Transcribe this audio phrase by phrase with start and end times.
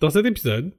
[0.00, 0.70] Dans cet épisode,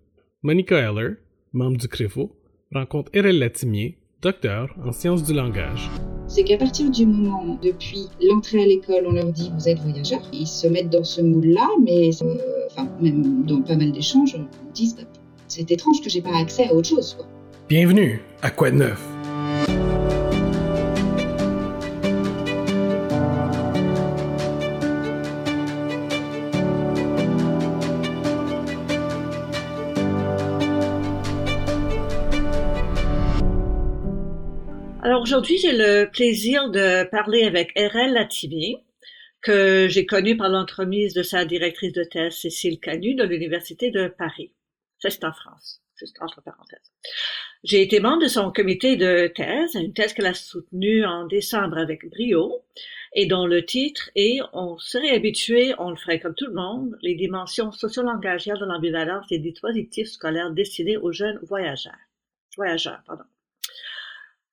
[0.43, 1.17] Monica Heller,
[1.51, 2.31] membre du CRIFO,
[2.73, 5.89] rencontre Erel Latimier, docteur en sciences du langage.
[6.29, 10.21] C'est qu'à partir du moment, depuis l'entrée à l'école, on leur dit vous êtes voyageurs,
[10.31, 14.71] ils se mettent dans ce moule-là, mais euh, enfin, même dans pas mal d'échanges, ils
[14.71, 15.03] disent bah,
[15.49, 17.15] c'est étrange que j'ai pas accès à autre chose.
[17.15, 17.27] Quoi.
[17.67, 19.18] Bienvenue à Quoi de neuf?
[35.29, 38.77] Aujourd'hui, j'ai le plaisir de parler avec RL Latimier,
[39.43, 44.07] que j'ai connu par l'entremise de sa directrice de thèse, Cécile Canu, de l'Université de
[44.07, 44.51] Paris.
[44.97, 46.91] Ça, c'est en France, juste entre parenthèses.
[47.63, 51.77] J'ai été membre de son comité de thèse, une thèse qu'elle a soutenue en décembre
[51.77, 52.63] avec brio,
[53.13, 56.97] et dont le titre est On serait habitué, on le ferait comme tout le monde,
[57.03, 61.93] les dimensions sociolangagières de l'ambivalence des dispositifs scolaires destinés aux jeunes voyageurs.
[62.57, 63.25] Voyageurs, pardon.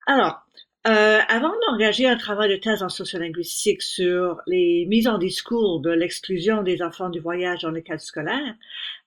[0.07, 0.46] Alors,
[0.87, 5.91] euh, avant d'engager un travail de thèse en sociolinguistique sur les mises en discours de
[5.91, 8.55] l'exclusion des enfants du voyage dans le cadre scolaire,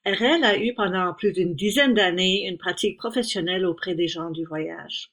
[0.04, 4.44] RL a eu pendant plus d'une dizaine d'années une pratique professionnelle auprès des gens du
[4.44, 5.10] voyage.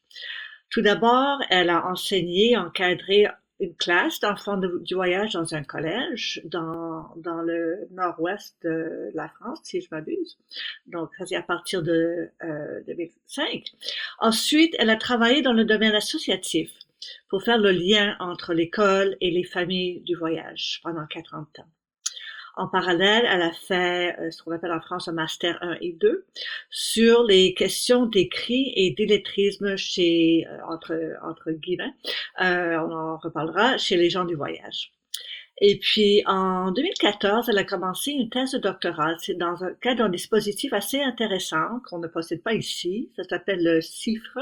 [0.69, 3.27] Tout d'abord, elle a enseigné, encadré
[3.59, 9.59] une classe d'enfants du voyage dans un collège dans, dans le nord-ouest de la France,
[9.63, 10.37] si je m'abuse.
[10.85, 13.63] Donc, c'est à partir de euh, 2005.
[14.19, 16.71] Ensuite, elle a travaillé dans le domaine associatif
[17.29, 21.65] pour faire le lien entre l'école et les familles du voyage pendant 40 ans.
[22.57, 25.93] En parallèle, elle a fait euh, ce qu'on appelle en France un master 1 et
[25.93, 26.25] 2
[26.71, 31.93] sur les questions d'écrit et d'illettrisme chez, euh, entre, entre guillemets,
[32.41, 34.91] euh, on en reparlera, chez les gens du voyage.
[35.59, 39.15] Et puis, en 2014, elle a commencé une thèse de doctorat.
[39.19, 43.11] C'est dans un cadre d'un dispositif assez intéressant qu'on ne possède pas ici.
[43.15, 44.39] Ça s'appelle le CIFRE.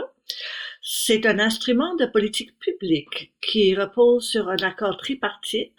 [0.81, 5.75] C'est un instrument de politique publique qui repose sur un accord tripartite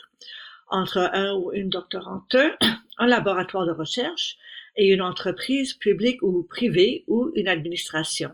[0.68, 2.36] entre un ou une doctorante,
[2.98, 4.36] un laboratoire de recherche
[4.76, 8.32] et une entreprise publique ou privée ou une administration.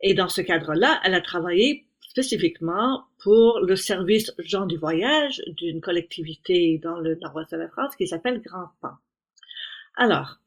[0.00, 5.80] Et dans ce cadre-là, elle a travaillé spécifiquement pour le service gens du voyage d'une
[5.80, 8.92] collectivité dans le nord-ouest de la France qui s'appelle Grand Pan.
[9.96, 10.38] Alors,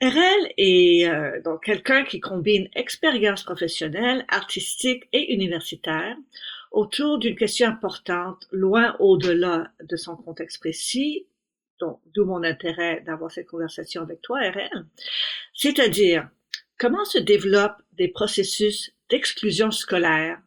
[0.00, 6.16] RL est euh, donc quelqu'un qui combine expérience professionnelle, artistique et universitaire
[6.70, 11.26] autour d'une question importante, loin au-delà de son contexte précis,
[11.80, 14.86] d'où mon intérêt d'avoir cette conversation avec toi, RL,
[15.54, 16.28] c'est-à-dire
[16.78, 20.40] comment se développent des processus d'exclusion scolaire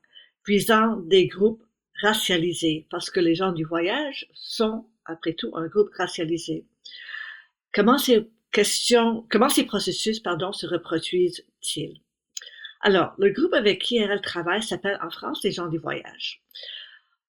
[0.48, 1.64] visant des groupes
[2.02, 6.66] racialisés, parce que les gens du voyage sont, après tout, un groupe racialisé.
[7.74, 12.02] Comment ces questions, comment ces processus, pardon, se reproduisent-ils?
[12.81, 16.42] Alors, le groupe avec qui elle travaille s'appelle en France les gens du voyage.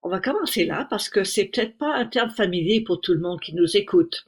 [0.03, 3.19] On va commencer là parce que c'est peut-être pas un terme familier pour tout le
[3.19, 4.25] monde qui nous écoute.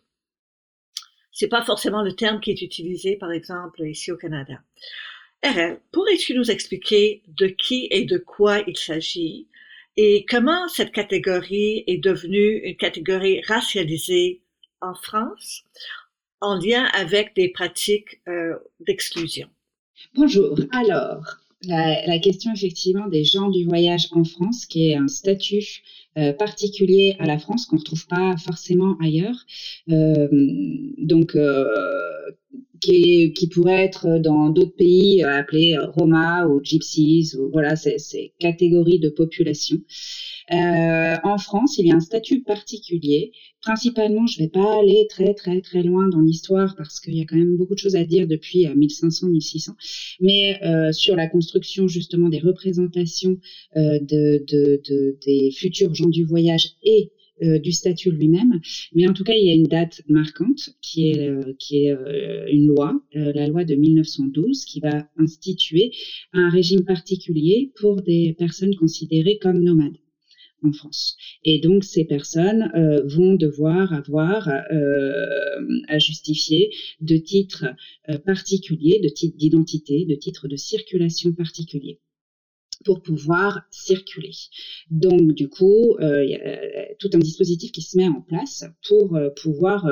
[1.31, 4.61] C'est pas forcément le terme qui est utilisé, par exemple, ici au Canada.
[5.43, 9.47] RL, pourrais-tu nous expliquer de qui et de quoi il s'agit
[9.97, 14.41] et comment cette catégorie est devenue une catégorie racialisée
[14.79, 15.63] en France
[16.39, 19.49] en lien avec des pratiques euh, d'exclusion?
[20.13, 20.59] Bonjour.
[20.71, 25.83] Alors, la, question effectivement des gens du voyage en France, qui est un statut
[26.17, 29.45] euh, particulier à la France qu'on ne retrouve pas forcément ailleurs.
[29.89, 30.27] Euh,
[30.97, 31.65] donc, euh,
[32.81, 38.99] qui, qui pourrait être dans d'autres pays appelés Roma ou Gypsies, ou voilà, ces catégories
[38.99, 39.77] de population.
[40.51, 43.31] Euh, en France, il y a un statut particulier.
[43.61, 47.21] Principalement, je ne vais pas aller très très très loin dans l'histoire parce qu'il y
[47.21, 49.73] a quand même beaucoup de choses à dire depuis 1500-1600, euh,
[50.19, 53.37] mais euh, sur la construction justement des représentations
[53.77, 57.11] euh, de, de, de, des futurs gens du voyage et
[57.43, 58.59] euh, du statut lui-même.
[58.93, 61.95] Mais en tout cas, il y a une date marquante qui est, euh, qui est
[62.51, 65.91] une loi, la loi de 1912, qui va instituer
[66.33, 69.97] un régime particulier pour des personnes considérées comme nomades
[70.63, 71.15] en France.
[71.43, 77.65] Et donc ces personnes euh, vont devoir avoir euh, à justifier de titres
[78.09, 81.99] euh, particuliers, de titres d'identité, de titres de circulation particuliers
[82.83, 84.31] pour pouvoir circuler.
[84.89, 89.17] Donc du coup, il y a tout un dispositif qui se met en place pour
[89.41, 89.87] pouvoir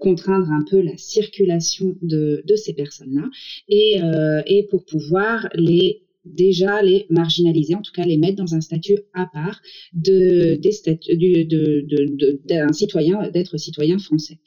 [0.00, 3.28] contraindre un peu la circulation de, ces personnes-là
[3.68, 4.00] et,
[4.46, 6.02] et pour pouvoir les
[6.34, 9.60] déjà les marginaliser, en tout cas les mettre dans un statut à part
[9.92, 10.70] de, de,
[12.72, 14.38] citoyen, d'être citoyen français.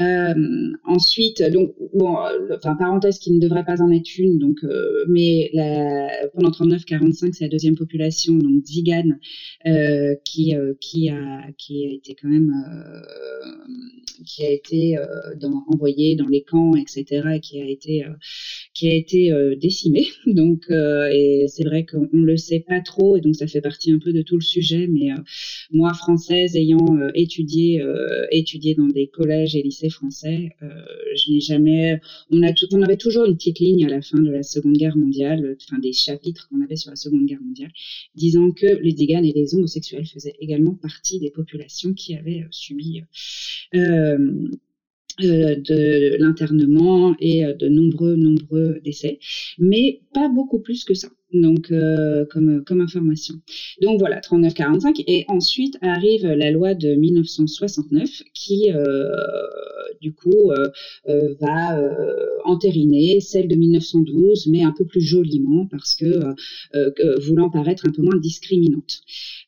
[0.00, 2.16] Euh, ensuite, donc bon,
[2.52, 7.32] enfin parenthèse qui ne devrait pas en être une, donc euh, mais la, pendant 39-45,
[7.32, 9.20] c'est la deuxième population, donc Zigane,
[9.66, 12.52] euh, qui qui a qui a été quand même
[14.26, 14.96] qui a été
[15.40, 18.04] dans, envoyé dans les camps, etc., et qui a été
[18.74, 20.06] qui a été décimé.
[20.26, 23.98] Donc et c'est vrai qu'on le sait pas trop, et donc ça fait partie un
[23.98, 25.10] peu de tout le sujet, mais
[25.70, 27.84] moi française ayant étudié
[28.32, 30.50] étudié dans des collèges et lycées français.
[30.62, 30.68] Euh,
[31.16, 32.00] je n'ai jamais.
[32.30, 32.42] On
[32.82, 35.92] avait toujours une petite ligne à la fin de la Seconde Guerre mondiale, enfin des
[35.92, 37.72] chapitres qu'on avait sur la Seconde Guerre mondiale,
[38.14, 42.48] disant que les Ziganes et les homosexuels faisaient également partie des populations qui avaient euh,
[42.50, 43.02] subi.
[43.74, 44.44] Euh,
[45.20, 49.20] de l'internement et de nombreux nombreux décès,
[49.58, 53.34] mais pas beaucoup plus que ça donc euh, comme information.
[53.82, 59.08] Donc voilà 39-45 et ensuite arrive la loi de 1969 qui euh,
[60.00, 61.80] du coup euh, va
[62.44, 66.06] entériner celle de 1912 mais un peu plus joliment parce que
[67.20, 69.02] voulant paraître un peu moins discriminante.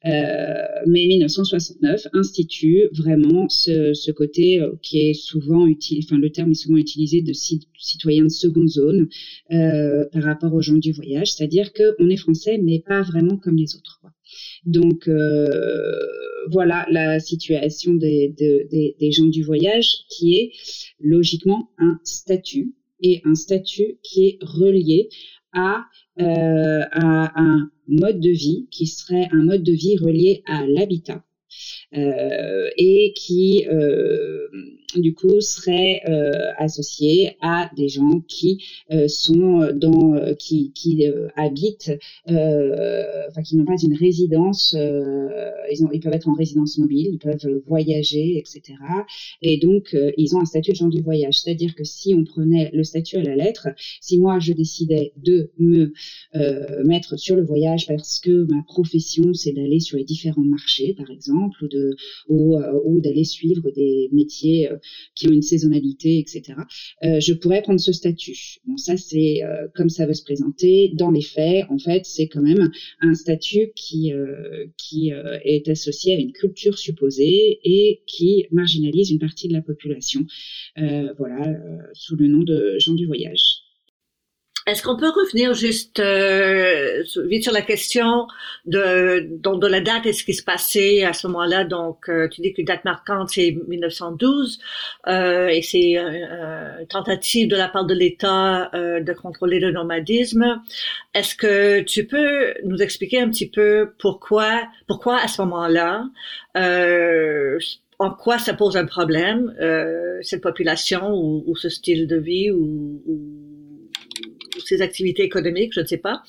[0.04, 6.54] mais 1969 institue vraiment ce, ce côté qui est souvent utile, enfin le terme est
[6.54, 9.08] souvent utilisé de citoyens de seconde zone
[9.48, 13.76] par rapport aux gens du voyage, c'est-à-dire qu'on est français, mais pas vraiment comme les
[13.76, 14.00] autres.
[14.64, 15.48] Donc euh,
[16.50, 18.34] voilà la situation des,
[19.12, 20.52] gens du voyage qui est
[21.00, 25.08] logiquement un statut et un statut qui est relié
[25.52, 25.84] à,
[26.20, 31.25] euh, un mode de vie qui serait un mode de vie relié à l'habitat
[31.92, 34.48] et qui euh,
[34.96, 38.64] du coup serait euh, associé à des gens qui
[39.08, 40.72] sont dans qui,
[41.36, 41.92] habitent
[42.26, 48.38] enfin qui n'ont pas une résidence ils peuvent être en résidence mobile ils peuvent voyager
[48.38, 48.74] etc
[49.42, 51.40] et donc ils ont un statut de gens du voyage.
[51.40, 53.68] C'est-à-dire que si on prenait le statut à la lettre
[54.00, 55.92] si moi je décidais de me
[56.84, 61.10] mettre sur le voyage parce que ma profession c'est d'aller sur les différents marchés par
[61.10, 61.94] exemple euh,
[62.84, 64.76] ou d'aller suivre des métiers euh,
[65.14, 66.54] qui ont une saisonnalité, etc.
[67.04, 68.58] Euh, je pourrais prendre ce statut.
[68.66, 69.40] Bon, ça c'est
[69.74, 70.92] comme ça veut se présenter.
[70.94, 72.70] Dans les faits, en fait, c'est quand même
[73.00, 74.12] un statut qui
[74.76, 75.12] qui
[75.44, 80.24] est associé à une culture supposée et qui marginalise une partie de la population.
[80.76, 81.54] voilà,
[81.92, 83.65] sous le nom de gens du voyage.
[84.66, 88.26] Est-ce qu'on peut revenir juste euh, vite sur la question
[88.64, 91.62] de, donc de la date et ce qui se passait à ce moment-là?
[91.62, 94.58] Donc, euh, tu dis la date marquante, c'est 1912
[95.06, 99.70] euh, et c'est euh, une tentative de la part de l'État euh, de contrôler le
[99.70, 100.60] nomadisme.
[101.14, 106.06] Est-ce que tu peux nous expliquer un petit peu pourquoi, pourquoi à ce moment-là
[107.98, 109.54] en quoi ça pose un problème,
[110.20, 113.45] cette population ou, ou, ce style de vie ou, ou
[114.64, 116.22] ses activités économiques, je ne sais pas.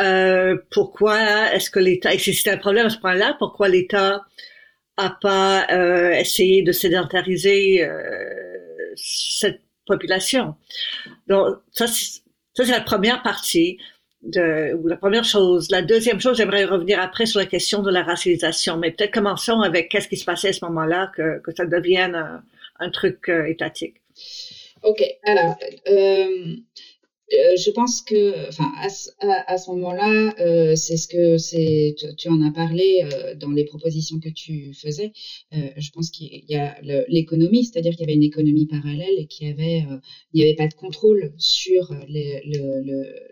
[0.00, 4.24] Euh, pourquoi est-ce que l'État, et si c'est un problème à ce point-là, pourquoi l'État
[4.96, 10.54] a pas euh, essayé de sédentariser euh, cette population?
[11.28, 13.78] Donc ça, c'est la première partie.
[14.24, 15.68] De, ou la première chose.
[15.72, 19.62] La deuxième chose, j'aimerais revenir après sur la question de la racialisation, mais peut-être commençons
[19.62, 22.44] avec qu'est-ce qui se passait à ce moment-là, que, que ça devienne un,
[22.78, 23.96] un truc euh, étatique.
[24.84, 25.58] Ok, alors,
[25.88, 26.54] euh,
[27.32, 31.94] euh, je pense que, enfin, à, ce moment-là, euh, c'est ce que c'est.
[32.18, 35.12] Tu, en as parlé euh, dans les propositions que tu faisais.
[35.52, 36.76] Je pense qu'il y a
[37.08, 39.84] l'économie, c'est-à-dire qu'il y avait une économie parallèle et qu'il y avait,
[40.32, 42.82] il n'y avait pas de contrôle sur le, le,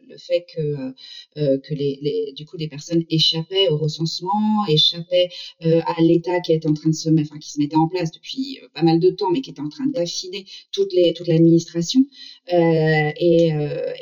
[0.08, 0.92] le, fait que
[1.34, 5.28] que les, les, du coup, les personnes échappaient au recensement, échappaient
[5.60, 8.60] à l'État qui était en train de se enfin, qui se mettait en place depuis
[8.74, 12.00] pas mal de temps, mais qui était en train d'affiner toute les toute l'administration
[12.48, 13.52] et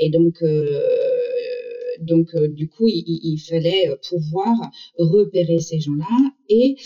[0.00, 0.80] et donc euh,
[2.00, 4.54] donc euh, du coup, il, fallait pouvoir
[4.98, 6.76] repérer ces gens-là et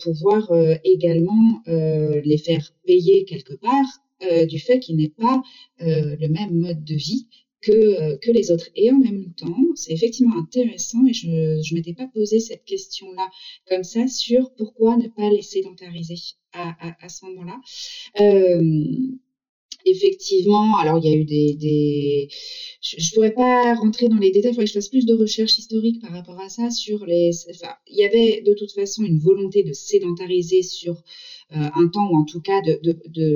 [0.00, 0.52] pouvoir
[0.84, 5.42] également les faire payer quelque part du fait qu'ils n'aient pas
[5.78, 7.28] le même mode de vie
[7.62, 8.68] que, que les autres.
[8.74, 13.30] Et en même temps, c'est effectivement intéressant, et je ne m'étais pas posé cette question-là
[13.68, 16.16] comme ça, sur pourquoi ne pas les sédentariser
[16.52, 17.60] à, à, ce moment-là.
[18.20, 18.96] Euh,
[19.86, 22.28] effectivement, alors il y a eu des,
[22.80, 25.14] je ne pourrais pas rentrer dans les détails, il faudrait que je fasse plus de
[25.14, 26.70] recherches historiques par rapport à ça.
[26.70, 31.02] Sur les, enfin, il y avait de toute façon une volonté de sédentariser sur
[31.54, 32.60] un temps, ou en tout cas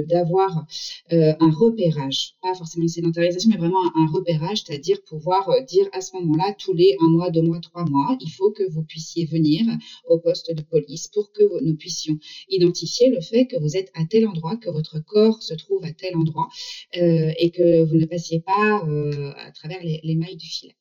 [0.08, 0.66] d'avoir
[1.12, 5.86] euh, un repérage, pas forcément une sédentarisation, mais vraiment un, repérage, c'est-à-dire pouvoir euh, dire
[5.92, 8.82] à ce moment-là, tous les un mois, deux mois, trois mois, il faut que vous
[8.82, 9.64] puissiez venir
[10.08, 12.18] au poste de police pour que nous puissions
[12.48, 15.92] identifier le fait que vous êtes à tel endroit, que votre corps se trouve à
[15.92, 16.48] tel endroit
[16.96, 20.76] euh, et que vous ne passiez pas euh, à travers les mailles du filet.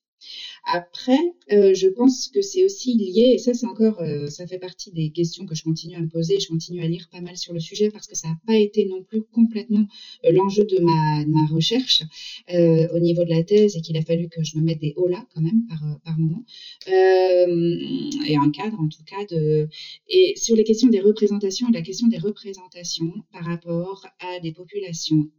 [0.74, 1.20] Après,
[1.52, 4.92] euh, je pense que c'est aussi lié, et ça c'est encore, euh, ça fait partie
[4.92, 7.54] des questions que je continue à me poser, je continue à lire pas mal sur
[7.54, 9.86] le sujet parce que ça n'a pas été non plus complètement
[10.26, 12.02] euh, l'enjeu de ma, recherche
[12.50, 15.08] au niveau de la thèse et qu'il a fallu que je me mette des hauts
[15.08, 16.16] là quand même par, par
[16.88, 19.68] et un cadre en tout cas de...
[20.10, 25.30] Et sur les questions des représentations la question des représentations par rapport à des populations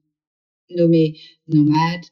[0.71, 2.05] nommées nomades,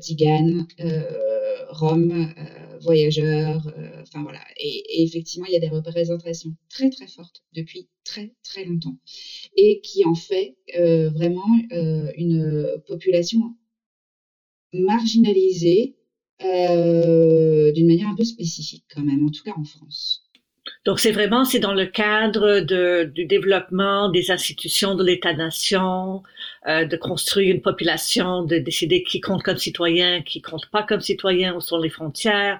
[0.00, 1.43] tziganes, euh,
[1.74, 4.40] roms, euh, voyageurs, euh, enfin voilà.
[4.56, 8.98] Et, effectivement, il y a des représentations très très fortes depuis très très longtemps
[9.56, 13.56] et qui en fait euh, vraiment une population
[14.72, 15.96] marginalisée
[16.40, 20.30] d'une manière un peu spécifique quand même, en tout cas en France.
[20.84, 26.22] Donc c'est vraiment c'est dans le cadre de, du développement des institutions de l'État-nation,
[26.68, 31.00] euh, de construire une population, de décider qui compte comme citoyen, qui compte pas comme
[31.00, 32.58] citoyen, où sont les frontières,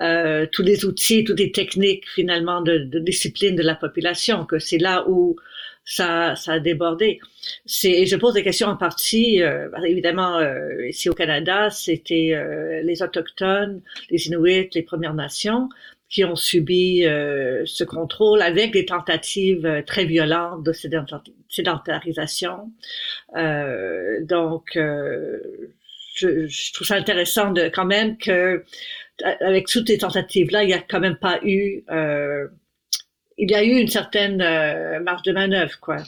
[0.00, 4.58] euh, tous les outils, toutes les techniques finalement de, de discipline de la population, que
[4.58, 5.36] c'est là où
[5.84, 7.20] ça, ça a débordé.
[7.66, 12.82] C'est, je pose des questions en partie, euh, évidemment, euh, ici au Canada, c'était euh,
[12.82, 15.68] les autochtones, les Inuits, les Premières Nations,
[16.12, 20.72] qui ont subi euh, ce contrôle avec des tentatives euh, très violentes de
[21.48, 22.70] sédentarisation.
[23.34, 25.38] Euh, donc, euh,
[26.14, 28.62] je, je, trouve ça intéressant de quand même que
[29.40, 31.84] avec toutes ces tentatives-là, il n'y a quand même pas eu,
[33.38, 34.38] il y a eu une certaine
[35.02, 35.98] marge de manœuvre, quoi.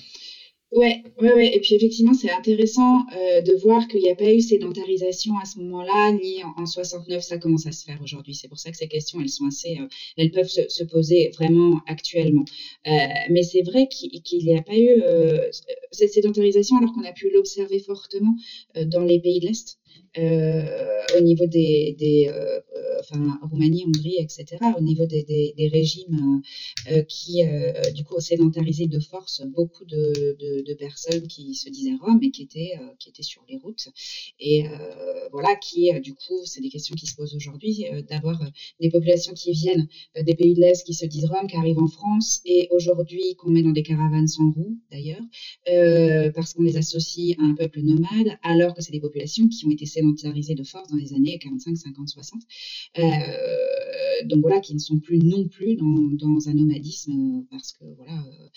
[0.74, 1.56] Ouais, ouais, ouais.
[1.56, 5.44] Et puis effectivement, c'est intéressant euh, de voir qu'il n'y a pas eu sédentarisation à
[5.44, 8.34] ce moment-là, ni en, en, 69, ça commence à se faire aujourd'hui.
[8.34, 11.30] C'est pour ça que ces questions, elles sont assez, euh, elles peuvent se, se, poser
[11.38, 12.44] vraiment actuellement.
[12.88, 12.90] Euh,
[13.30, 15.00] mais c'est vrai qu'il n'y a pas eu
[15.92, 18.34] cette sédentarisation alors qu'on a pu l'observer fortement
[18.74, 19.78] dans les pays de l'Est.
[20.16, 22.60] Euh, au niveau des, des euh,
[23.00, 24.46] enfin Roumanie, Hongrie, etc.,
[24.78, 26.40] au niveau des, des, régimes
[26.90, 27.42] euh, qui,
[27.94, 32.30] du coup, sédentarisaient de force beaucoup de, de, de, personnes qui se disaient roms et
[32.30, 33.88] qui étaient, qui étaient sur les routes.
[34.40, 34.64] Et
[35.32, 38.40] voilà, qui, du coup, c'est des questions qui se posent aujourd'hui, d'avoir
[38.80, 39.88] des populations qui viennent
[40.20, 43.50] des pays de l'Est qui se disent roms, qui arrivent en France et aujourd'hui qu'on
[43.50, 48.38] met dans des caravanes sans roues, d'ailleurs, parce qu'on les associe à un peuple nomade,
[48.42, 51.38] alors que c'est des populations qui ont été sédentarisées sédentarisés de force dans les années
[51.38, 52.42] 45, 50, 60.
[52.98, 53.02] Euh,
[54.26, 57.84] donc voilà, qui ne sont plus non plus dans, dans un nomadisme euh, parce que
[57.96, 58.12] voilà.
[58.12, 58.48] Euh,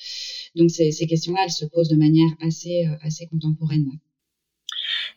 [0.56, 3.92] donc ces, ces questions-là, elles se posent de manière assez, euh, assez contemporaine.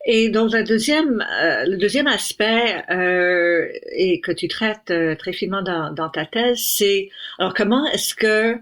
[0.07, 5.33] Et donc le deuxième, euh, le deuxième aspect euh, et que tu traites euh, très
[5.33, 8.57] finement dans, dans ta thèse, c'est alors comment est-ce que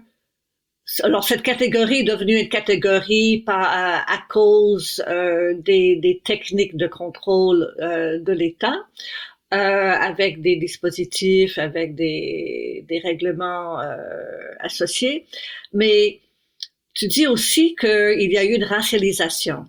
[1.03, 6.75] alors cette catégorie est devenue une catégorie par, à, à cause euh, des, des, techniques
[6.75, 8.75] de contrôle euh, de l'État,
[9.53, 13.97] euh, avec des dispositifs, avec des, des règlements euh,
[14.59, 15.25] associés.
[15.73, 16.19] Mais
[16.93, 19.65] tu dis aussi qu'il y a eu une racialisation.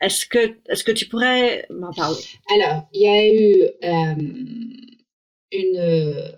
[0.00, 2.22] Est-ce que, est-ce que tu pourrais m'en parler?
[2.54, 4.14] Alors, il y a eu euh,
[5.52, 6.32] une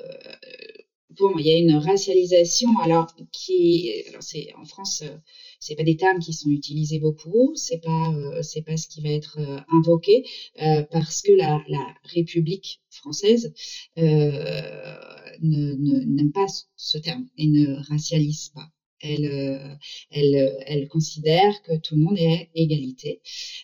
[1.18, 5.16] bon, il y a une racialisation, alors qui, alors c'est en France, euh,
[5.60, 9.10] c'est pas des termes qui sont utilisés beaucoup, c'est pas, euh, pas ce qui va
[9.10, 10.24] être euh, invoqué
[10.90, 13.52] parce que la, la République française
[13.96, 14.52] n'aime
[16.32, 18.68] pas ce terme et ne racialise pas
[19.02, 19.74] elle, euh,
[20.10, 20.34] elle,
[20.68, 23.20] euh, considère que tout le monde est égalité,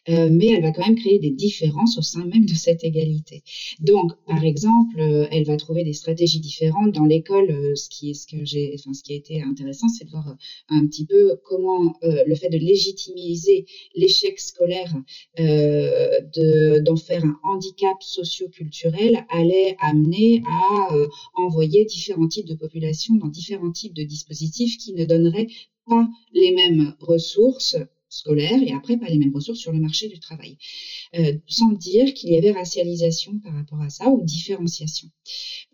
[0.08, 3.42] euh, mais elle va quand même créer des différences au sein même de cette égalité.
[3.80, 4.98] Donc, par exemple,
[5.30, 7.76] elle va trouver des stratégies différentes dans l'école.
[7.76, 10.36] ce qui est ce que j'ai, enfin, ce qui a été intéressant, c'est de voir
[10.68, 14.92] un petit peu comment le fait de légitimiser l'échec scolaire,
[15.38, 20.94] de, d'en faire un handicap socio-culturel, allait amener à
[21.34, 25.27] envoyer différents types de populations dans différents types de dispositifs qui ne donnent
[25.86, 27.76] pas les mêmes ressources
[28.08, 30.56] scolaires et après pas les mêmes ressources sur le marché du travail,
[31.16, 35.08] euh, sans dire qu'il y avait racialisation par rapport à ça ou différenciation.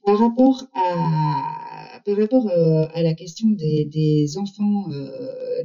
[0.05, 1.74] Par rapport à,
[2.05, 4.89] par rapport à la question des, enfants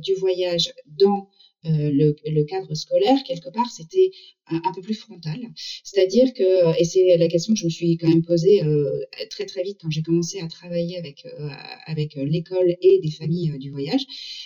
[0.01, 1.27] du voyage dans
[1.65, 4.11] euh, le, cadre scolaire, quelque part, c'était
[4.47, 5.39] un, peu plus frontal.
[5.83, 9.45] C'est-à-dire que, et c'est la question que je me suis quand même posée euh, très
[9.45, 14.05] très vite quand j'ai commencé à travailler avec, euh, l'école et des familles du voyage,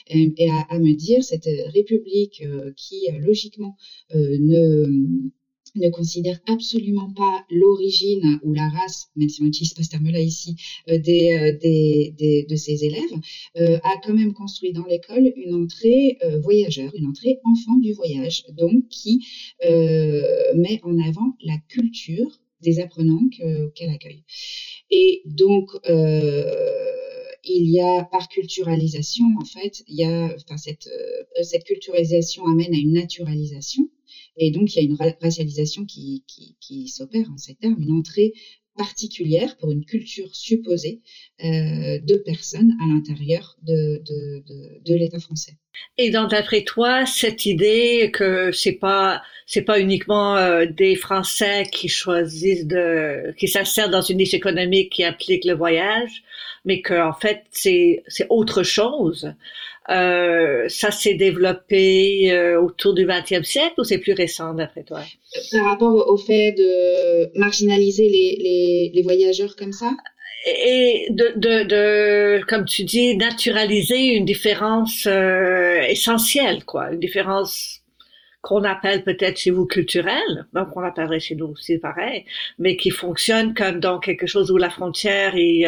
[0.09, 2.43] et, à, me dire, cette République
[2.75, 3.77] qui, logiquement,
[4.13, 5.29] ne
[5.75, 10.19] ne considère absolument pas l'origine ou la race, même si on n'utilise pas ce terme-là
[10.19, 10.55] ici,
[10.89, 13.01] euh, euh, des, de ses élèves,
[13.57, 18.45] euh, a quand même construit dans l'école une entrée voyageur, une entrée enfant du voyage,
[18.51, 19.25] donc qui
[19.63, 23.27] met en avant la culture des apprenants
[23.75, 24.23] qu'elle accueille.
[24.91, 25.71] Et donc,
[27.45, 30.89] il y a par culturalisation, en fait, il y a, enfin, cette,
[31.41, 33.89] cette culturalisation amène à une naturalisation
[34.37, 36.23] et donc, il y a une racialisation qui,
[36.87, 38.33] s'opère en ces termes, une entrée
[38.75, 41.01] particulière pour une culture supposée
[41.43, 45.57] euh, de personnes à l'intérieur de l'État français.
[45.97, 51.67] Et donc, d'après toi, cette idée que c'est pas c'est pas uniquement euh, des Français
[51.71, 56.23] qui choisissent de qui s'insèrent dans une niche économique qui implique le voyage,
[56.65, 59.33] mais que en fait c'est c'est autre chose.
[59.89, 65.01] Euh, ça s'est développé euh, autour du XXe siècle ou c'est plus récent d'après toi?
[65.51, 69.91] Par rapport au fait de marginaliser les, les, les voyageurs comme ça?
[70.45, 77.81] Et de, de, de, comme tu dis, naturaliser une différence euh, essentielle, quoi, une différence
[78.41, 82.25] qu'on appelle peut-être chez vous culturelle, donc on appellerait chez nous aussi pareil,
[82.59, 85.65] mais qui fonctionne comme dans quelque chose où la frontière est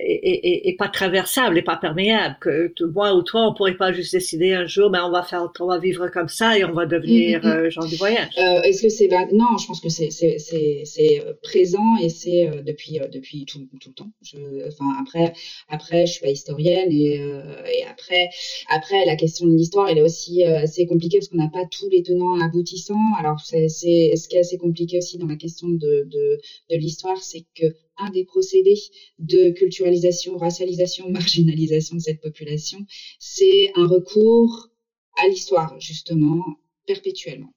[0.00, 2.36] euh, et, pas traversable et pas perméable.
[2.40, 5.22] Que moi ou toi, on pourrait pas juste décider un jour, mais ben, on va
[5.22, 7.66] faire, on va vivre comme ça et on va devenir mm-hmm.
[7.66, 8.30] euh, genre du voyage.
[8.38, 12.48] Euh, Est-ce que c'est non Je pense que c'est c'est c'est euh, présent et c'est
[12.48, 14.10] euh, depuis depuis tout, tout le temps.
[14.22, 15.32] Je, enfin après
[15.68, 18.30] après je suis pas historienne et, et après
[18.70, 21.88] après la question de l'histoire elle est aussi assez compliquée parce qu'on n'a pas tous
[21.88, 23.14] les tenants aboutissants.
[23.20, 26.76] Alors c'est c'est ce qui est assez compliqué aussi dans la question de de, de
[26.76, 27.66] l'histoire, c'est que
[27.98, 28.78] un des procédés
[29.18, 32.78] de culturalisation, racialisation, marginalisation de cette population,
[33.18, 34.68] c'est un recours
[35.16, 36.42] à l'histoire, justement,
[36.86, 37.52] perpétuellement.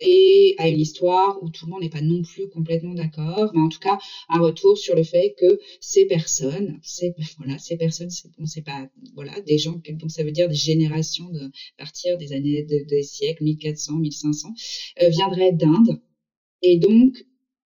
[0.00, 3.60] Et à une histoire où tout le monde n'est pas non plus complètement d'accord, mais
[3.60, 8.10] en tout cas un retour sur le fait que ces personnes, ces, voilà, ces personnes,
[8.38, 12.32] on sait pas, voilà, des gens, donc ça veut dire des générations de partir des
[12.32, 14.48] années, des siècles, 1400, 1500,
[15.02, 16.00] euh, viendraient d'Inde.
[16.62, 17.24] Et donc,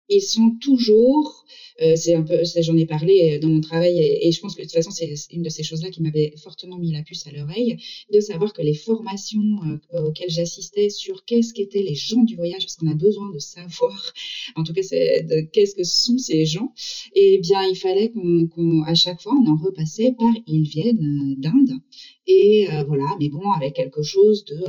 [0.10, 1.46] ils sont toujours
[1.82, 4.62] euh, c'est un peu, j'en ai parlé euh, dans mon travail et, je pense que
[4.62, 7.32] de toute façon c'est une de ces choses-là qui m'avait fortement mis la puce à
[7.32, 7.78] l'oreille,
[8.12, 9.60] de savoir que les formations
[9.94, 13.40] euh, auxquelles j'assistais sur qu'est-ce qu'étaient les gens du voyage, parce qu'on a besoin de
[13.40, 14.14] savoir,
[14.56, 16.74] en tout cas qu'est-ce que sont ces gens,
[17.16, 21.36] et eh bien il fallait qu'on, à chaque fois on en repassait par ils viennent
[21.38, 21.80] d'Inde.
[22.28, 24.60] Et voilà, mais bon avec quelque chose de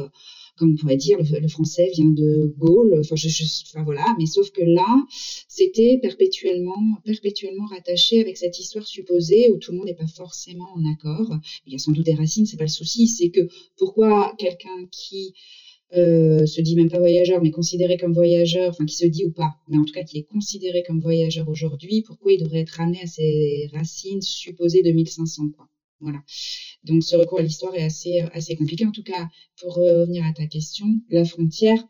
[0.61, 3.01] comme on pourrait dire, le, français vient de Gaulle,
[4.18, 5.07] mais sauf que là,
[5.49, 10.68] c'était perpétuellement, perpétuellement rattaché avec cette histoire supposée où tout le monde n'est pas forcément
[10.75, 11.35] en accord.
[11.66, 13.40] Il y a sans doute des racines, c'est pas le souci, c'est que
[13.79, 15.33] pourquoi quelqu'un qui
[15.96, 19.33] euh, se dit même pas voyageur, mais considéré comme voyageur, enfin qui se dit ou
[19.33, 22.77] pas, mais en tout cas qui est considéré comme voyageur aujourd'hui, pourquoi il devrait être
[22.77, 25.70] ramené à ses racines supposées de 1500 quoi?
[26.01, 26.23] Voilà.
[26.85, 28.87] Donc ce recours à l'histoire est assez assez compliqué.
[28.87, 29.29] En tout cas,
[29.61, 31.83] pour revenir à ta question, la frontière,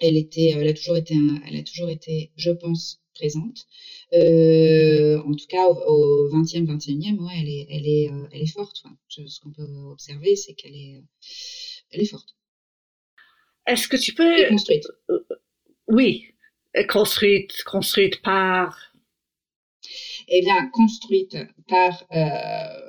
[0.00, 3.66] elle était, elle a toujours été, elle a toujours été, je pense, présente.
[4.12, 8.52] Euh, en tout cas, au, 20e, 21e, ouais, elle est, elle est, euh, elle est
[8.52, 8.82] forte.
[9.08, 11.02] ce qu'on peut observer, c'est qu'elle est,
[11.90, 12.34] elle est forte.
[13.66, 15.24] Est-ce que tu peux construite euh,
[15.88, 16.26] Oui,
[16.88, 18.94] construite, construite par?
[20.28, 21.36] Eh bien, construite
[21.68, 22.83] par euh,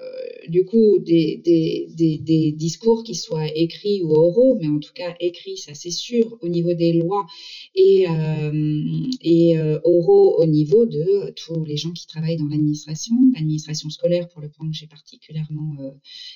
[0.47, 5.73] du coup des, discours qui soient écrits ou oraux, mais en tout cas écrits, ça
[5.73, 7.25] c'est sûr, au niveau des lois
[7.75, 8.51] et, euh,
[9.25, 14.41] euh, oraux au niveau de tous les gens qui travaillent dans l'administration, l'administration scolaire pour
[14.41, 15.91] le point que j'ai particulièrement euh,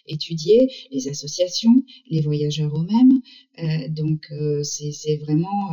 [0.07, 3.21] étudié, les associations, les voyageurs eux-mêmes.
[3.89, 4.31] Donc
[4.63, 5.71] c'est vraiment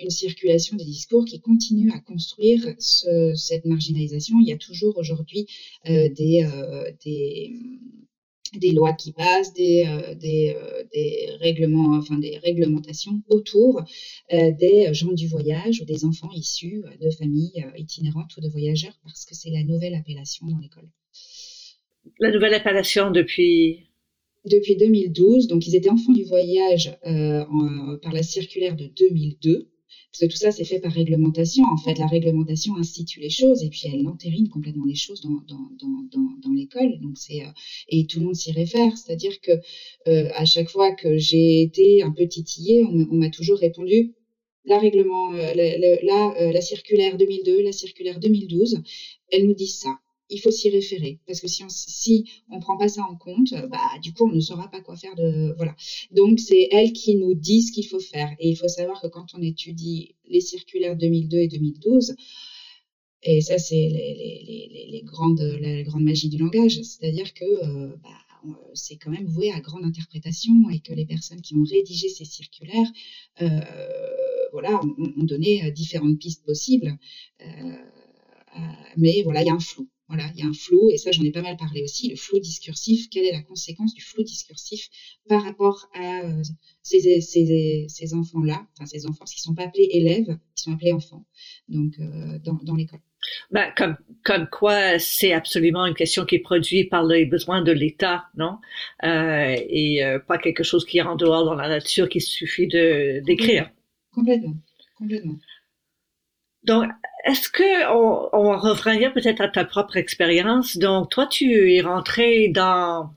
[0.00, 4.36] une circulation des discours qui continue à construire ce, cette marginalisation.
[4.40, 5.46] Il y a toujours aujourd'hui
[5.84, 6.46] des,
[8.54, 13.82] des lois qui passent, des, euh, des, euh, des, règlements, enfin des réglementations autour
[14.30, 19.24] des gens du voyage ou des enfants issus de familles itinérantes ou de voyageurs, parce
[19.24, 20.88] que c'est la nouvelle appellation dans l'école.
[22.20, 23.84] La nouvelle appellation depuis?
[24.44, 25.48] Depuis 2012.
[25.48, 29.68] Donc, ils étaient enfants du voyage par la circulaire de 2002.
[30.10, 31.64] Parce que tout ça, c'est fait par réglementation.
[31.64, 35.42] En fait, la réglementation institue les choses et puis elle entérine complètement les choses dans,
[35.46, 35.68] dans,
[36.42, 36.98] dans, l'école.
[37.00, 37.50] Donc c'est euh,
[37.88, 38.96] et tout le monde s'y réfère.
[38.96, 39.52] C'est-à-dire que
[40.08, 44.14] euh, à chaque fois que j'ai été un peu titillée, on, m'a toujours répondu
[44.64, 48.82] la règlement, euh, la, la circulaire 2002, la circulaire 2012,
[49.30, 49.98] elles nous disent ça
[50.30, 53.52] il faut s'y référer parce que si on si on prend pas ça en compte,
[53.70, 55.74] bah du coup on ne saura pas quoi faire de voilà.
[56.12, 59.06] Donc c'est elle qui nous dit ce qu'il faut faire et il faut savoir que
[59.08, 62.14] quand on étudie les circulaires 2002 et 2012
[63.22, 68.96] et ça c'est les, grandes la grande magie du langage, c'est-à-dire que euh, bah, c'est
[68.96, 72.90] quand même voué à grande interprétation et que les personnes qui ont rédigé ces circulaires
[73.42, 73.60] euh,
[74.52, 76.96] ont, donné euh, différentes pistes possibles.
[78.96, 79.88] mais voilà, il y a un flou.
[80.08, 82.16] Voilà, il y a un flou, et ça j'en ai pas mal parlé aussi, le
[82.16, 84.88] flou discursif, quelle est la conséquence du flou discursif
[85.28, 86.42] par rapport à euh,
[86.82, 90.72] ces, ces, ces enfants-là, enfin ces enfants qui ne sont pas appelés élèves, qui sont
[90.72, 91.26] appelés enfants,
[91.68, 93.00] donc euh, dans, dans l'école.
[93.50, 97.72] Ben, comme, comme quoi, c'est absolument une question qui est produite par les besoins de
[97.72, 98.58] l'État, non?
[99.04, 102.68] Euh, Et euh, pas quelque chose qui est en dehors dans la nature qu'il suffit
[102.68, 103.70] de d'écrire.
[104.12, 104.56] Complètement,
[104.96, 105.38] complètement.
[106.68, 106.84] Donc,
[107.24, 110.76] est-ce que on, on revient peut-être à ta propre expérience?
[110.76, 113.10] Donc, toi, tu es rentré dans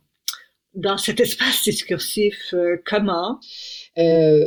[0.74, 3.40] dans cet espace discursif euh, comment?
[3.98, 4.46] Euh,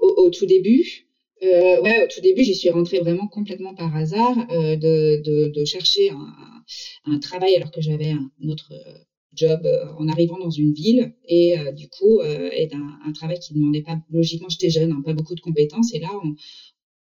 [0.00, 1.06] au, tout début.
[1.42, 6.10] Euh, ouais, au tout début, j'y suis rentrée vraiment complètement par hasard de, de, chercher
[6.10, 8.72] un, un, travail alors que j'avais un autre
[9.34, 9.60] job
[9.98, 11.14] en arrivant dans une ville.
[11.28, 15.12] Et du coup et un, un, travail qui demandait pas logiquement j'étais jeune hein, pas
[15.12, 15.94] beaucoup de compétences.
[15.94, 16.34] Et là on,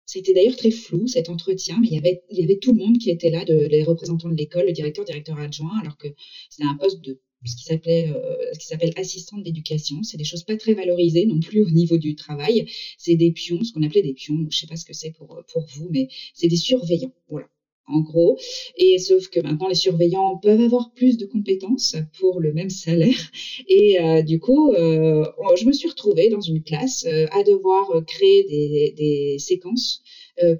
[0.08, 3.30] c'était d'ailleurs très flou cet entretien, mais il y avait tout le monde qui était
[3.30, 6.08] là, les représentants de l'école, le directeur, directeur adjoint, alors que
[6.50, 10.02] c'était un poste de ce qui s'appelait euh, ce qui s'appelle assistante d'éducation.
[10.04, 12.66] C'est des choses pas très valorisées non plus au niveau du travail.
[12.98, 14.48] C'est des pions, ce qu'on appelait des pions.
[14.50, 17.14] Je sais pas ce que c'est pour vous, mais c'est des surveillants.
[17.30, 17.48] Voilà
[17.88, 18.38] en gros.
[18.78, 23.32] Et sauf que maintenant, les surveillants peuvent avoir plus de compétences pour le même salaire.
[23.68, 28.06] Et euh, du coup, euh, je me suis retrouvée dans une classe euh, à devoir
[28.06, 30.04] créer des, séquences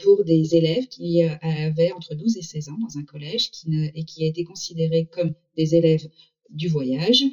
[0.02, 3.52] pour des élèves qui avaient entre 12 et 16 ans dans un collège
[3.94, 6.08] et qui étaient considérés comme des élèves
[6.50, 7.24] du voyage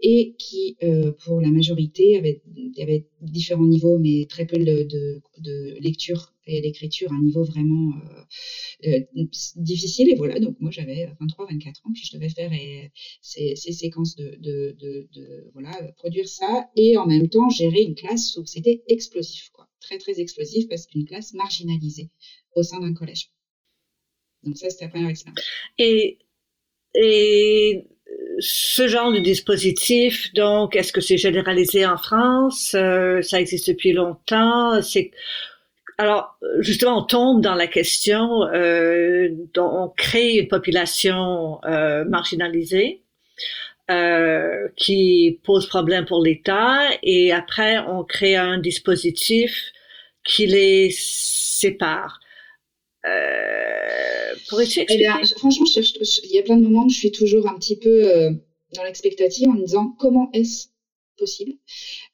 [0.00, 0.76] et qui,
[1.24, 7.44] pour la majorité, avait différents niveaux, mais très peu de lecture et d'écriture, un niveau
[7.44, 7.92] vraiment
[8.86, 9.24] euh, euh,
[9.56, 10.10] difficile.
[10.10, 12.50] Et voilà, donc moi j'avais 23, 24 ans, puis je devais faire
[13.20, 15.08] ces, ces, séquences de,
[15.52, 19.98] voilà, produire ça et en même temps gérer une classe où c'était explosif, quoi, très
[19.98, 22.10] très explosif parce qu'une classe marginalisée
[22.54, 23.30] au sein d'un collège.
[24.42, 25.44] Donc ça, c'était la première expérience.
[25.78, 26.18] Et,
[26.94, 27.86] et
[28.38, 32.74] ce genre de dispositif, donc, est-ce que c'est généralisé en France?
[32.74, 34.80] Euh, Ça existe depuis longtemps?
[34.82, 35.10] C'est
[35.98, 43.02] alors justement, on tombe dans la question euh, dont on crée une population euh, marginalisée
[43.90, 49.72] euh, qui pose problème pour l'État, et après on crée un dispositif
[50.24, 52.20] qui les sépare.
[53.06, 55.36] Euh, pourrais-tu eh expliquer?
[55.36, 55.66] Franchement,
[56.24, 58.30] il y a plein de moments où je suis toujours un petit peu euh,
[58.74, 60.68] dans l'expectative en me disant comment est-ce
[61.16, 61.52] possible.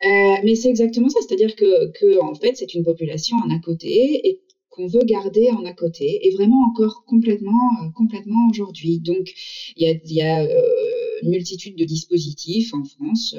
[0.04, 4.28] Euh, mais c'est exactement ça, c'est-à-dire que, que fait c'est une population en à côté
[4.28, 9.00] et qu'on veut garder en à côté et vraiment encore complètement euh, complètement aujourd'hui.
[9.00, 9.32] Donc
[9.76, 10.62] il y a, y a euh,
[11.22, 13.34] une multitude de dispositifs en France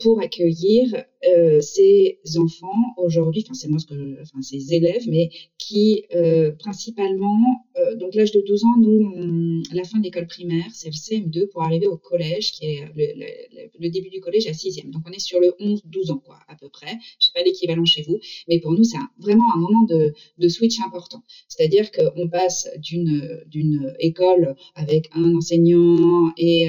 [0.00, 5.30] pour accueillir euh, ces enfants aujourd'hui, enfin c'est moi ce que, enfin ces élèves, mais
[5.56, 10.66] qui euh, principalement, euh, donc l'âge de 12 ans, nous, la fin de l'école primaire,
[10.72, 14.90] c'est le CM2 pour arriver au collège, qui est le, début du collège à 6e.
[14.90, 16.98] Donc on est sur le 11-12 ans, quoi, à peu près.
[17.20, 20.80] Je sais pas l'équivalent chez vous, mais pour nous, c'est vraiment un moment de, switch
[20.80, 21.22] important.
[21.46, 26.68] C'est-à-dire qu'on passe d'une d'une école avec un enseignant et,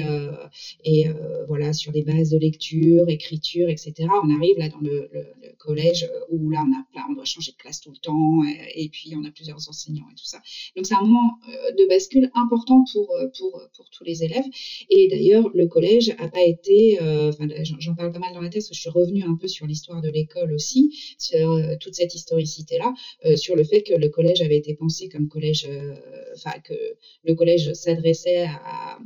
[0.84, 1.06] et
[1.48, 4.08] voilà, sur des bases de lecture, écriture, etc.
[4.22, 5.08] On arrive là dans le,
[5.58, 8.42] collège où là on a là, on doit changer de classe tout le temps
[8.74, 10.42] et, puis on a plusieurs enseignants et tout ça.
[10.76, 14.44] Donc c'est un moment euh, de bascule important pour euh, pour pour tous les élèves.
[14.90, 18.50] Et d'ailleurs le collège a pas été, euh, enfin j'en parle pas mal dans la
[18.50, 22.78] thèse, je suis revenue un peu sur l'histoire de l'école aussi, sur toute cette historicité
[22.78, 22.92] là,
[23.36, 25.68] sur le fait que le collège avait été pensé comme collège,
[26.34, 26.74] enfin que
[27.24, 28.98] le collège s'adressait à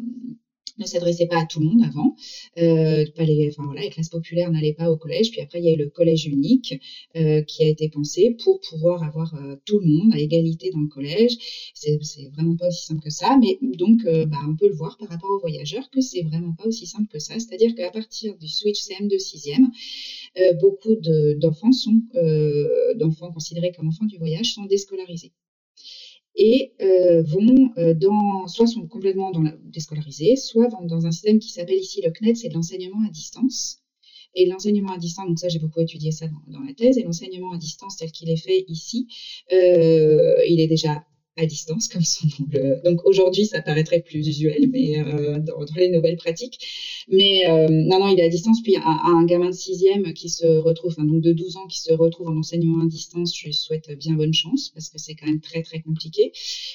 [0.79, 2.15] ne s'adressait pas à tout le monde avant.
[2.59, 5.31] Euh, pas les, enfin voilà, les classes populaires n'allaient pas au collège.
[5.31, 6.81] Puis après, il y a eu le collège unique
[7.17, 10.81] euh, qui a été pensé pour pouvoir avoir euh, tout le monde à égalité dans
[10.81, 11.37] le collège.
[11.75, 11.99] C'est,
[12.33, 13.39] vraiment pas aussi simple que ça.
[13.41, 16.53] Mais donc, euh, bah, on peut le voir par rapport aux voyageurs que c'est vraiment
[16.53, 17.35] pas aussi simple que ça.
[17.35, 19.65] C'est-à-dire qu'à partir du switch CM2 6e,
[20.39, 22.01] euh, beaucoup de, d'enfants sont
[22.97, 25.33] d'enfants considérés comme enfants du voyage sont déscolarisés
[26.39, 31.11] et euh, vont euh, dans, soit sont complètement dans la, déscolarisés, soit vont dans un
[31.11, 33.83] système qui s'appelle ici le CNED, c'est l'enseignement à distance.
[34.35, 37.03] Et l'enseignement à distance, donc ça j'ai beaucoup étudié ça dans, dans la thèse, et
[37.03, 39.09] l'enseignement à distance tel qu'il est fait ici,
[39.53, 41.05] euh, il est déjà
[41.39, 42.83] à distance, comme son nom le.
[42.85, 46.59] Donc aujourd'hui, ça paraîtrait plus usuel, mais euh, dans, les nouvelles pratiques.
[47.09, 48.61] Mais euh, non, non, il est à distance.
[48.63, 51.93] Puis un, un gamin de sixième qui se retrouve, donc de 12 ans qui se
[51.93, 55.27] retrouve en enseignement à distance, je lui souhaite bien bonne chance parce que c'est quand
[55.27, 56.33] même très très compliqué.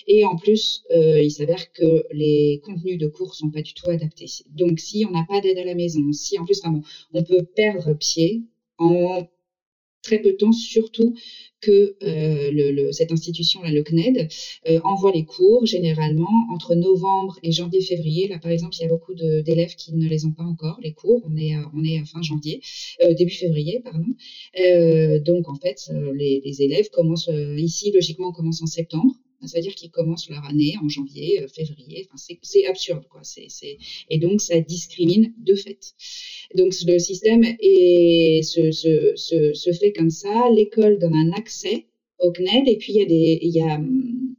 [0.08, 3.90] Et en plus, euh, il s'avère que les contenus de cours sont pas du tout
[3.90, 4.30] adaptés.
[4.50, 6.82] Donc si on n'a pas d'aide à la maison, si en plus, enfin bon,
[7.14, 8.44] on peut perdre pied
[8.78, 9.28] en
[10.04, 11.16] très peu de temps, surtout
[11.62, 14.28] que euh, le, cette institution-là, le CNED,
[14.70, 18.28] euh, envoie les cours généralement entre novembre et janvier-février.
[18.28, 20.94] Là, par exemple, il y a beaucoup d'élèves qui ne les ont pas encore, les
[20.94, 21.24] cours.
[21.26, 22.62] On est, est fin janvier,
[23.02, 24.06] euh, début février, pardon.
[25.26, 29.14] Donc, en fait, les, les élèves commencent, ici, logiquement, on commence en septembre.
[29.48, 32.08] Ça veut dire qu'ils commencent leur année en janvier, euh, février.
[32.08, 33.22] Enfin, c'est absurde, quoi.
[34.10, 35.94] Et donc ça discrimine de fait.
[36.56, 37.44] Donc le système
[38.44, 40.50] se, fait comme ça.
[40.54, 41.88] L'école donne un accès
[42.20, 44.36] au CNED et puis il y a hum,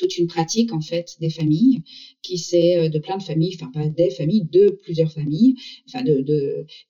[0.00, 1.82] toute une pratique en fait des familles
[2.22, 3.56] qui c'est euh, de plein de familles,
[3.96, 6.04] des familles, de plusieurs familles, enfin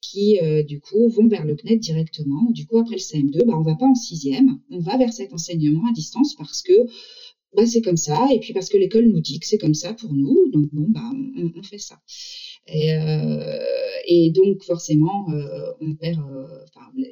[0.01, 2.51] qui euh, du coup vont vers le CNED directement.
[2.51, 5.33] Du coup après le CM2, bah on va pas en sixième, on va vers cet
[5.33, 6.73] enseignement à distance parce que
[7.57, 9.93] bah, c'est comme ça, et puis parce que l'école nous dit que c'est comme ça
[9.95, 11.11] pour nous, donc bon, bah,
[11.57, 11.99] on, fait ça.
[12.67, 13.59] Et, euh,
[14.07, 16.21] et donc forcément, euh, on perd.
[16.21, 16.47] Euh,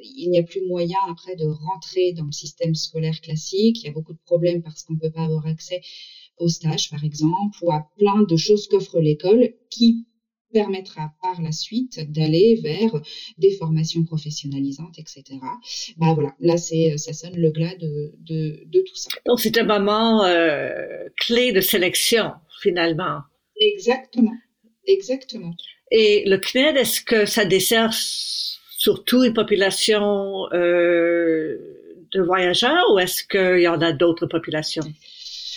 [0.03, 3.81] il n'y a plus moyen après de rentrer dans le système scolaire classique.
[3.81, 5.81] Il y a beaucoup de problèmes parce qu'on ne peut pas avoir accès
[6.37, 10.05] aux stages, par exemple, ou à plein de choses qu'offre l'école qui
[10.53, 13.01] permettra par la suite d'aller vers
[13.37, 15.23] des formations professionnalisantes, etc.
[15.97, 19.09] Bah voilà, là c'est ça sonne le glas de, de, de tout ça.
[19.25, 20.69] Donc c'est un moment euh,
[21.17, 22.31] clé de sélection
[22.61, 23.21] finalement.
[23.59, 24.35] Exactement,
[24.87, 25.53] exactement.
[25.91, 31.57] Et le CNED, est-ce que ça dessert surtout une population euh,
[32.11, 34.83] de voyageurs ou est-ce qu'il y en a d'autres populations?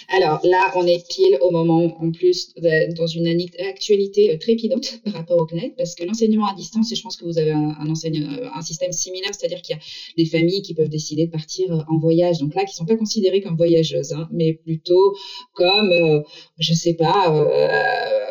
[0.08, 2.54] Alors là, on est pile au moment, en plus,
[2.96, 3.26] dans une
[3.68, 7.16] actualité euh, trépidante par rapport au CNED, parce que l'enseignement à distance, et je pense
[7.16, 9.82] que vous avez euh, un système similaire, c'est-à-dire qu'il y a
[10.16, 12.96] des familles qui peuvent décider de partir euh, en voyage, donc là, qui sont pas
[12.96, 15.14] considérées comme voyageuses, hein, mais plutôt
[15.54, 16.22] comme,
[16.58, 17.28] je sais pas,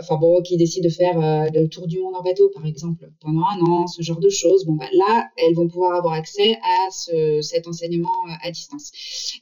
[0.02, 3.44] enfin qui décident de faire euh, le tour du monde en bateau, par exemple, pendant
[3.46, 4.66] un an, ce genre de choses.
[4.66, 8.10] Bon, bah là, elles vont pouvoir avoir accès à ce, cet enseignement
[8.44, 8.92] à distance.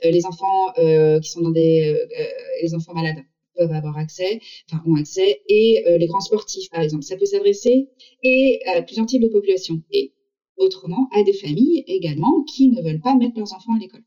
[0.03, 0.73] les enfants
[1.21, 2.25] qui sont dans des euh,
[2.61, 3.23] les enfants malades
[3.55, 4.39] peuvent avoir accès,
[4.71, 7.03] enfin ont accès, et euh, les grands sportifs, par exemple.
[7.03, 7.89] Ça peut s'adresser
[8.23, 9.81] et à plusieurs types de populations.
[9.91, 10.13] Et
[10.57, 14.03] autrement, à des familles également qui ne veulent pas mettre leurs enfants à l'école.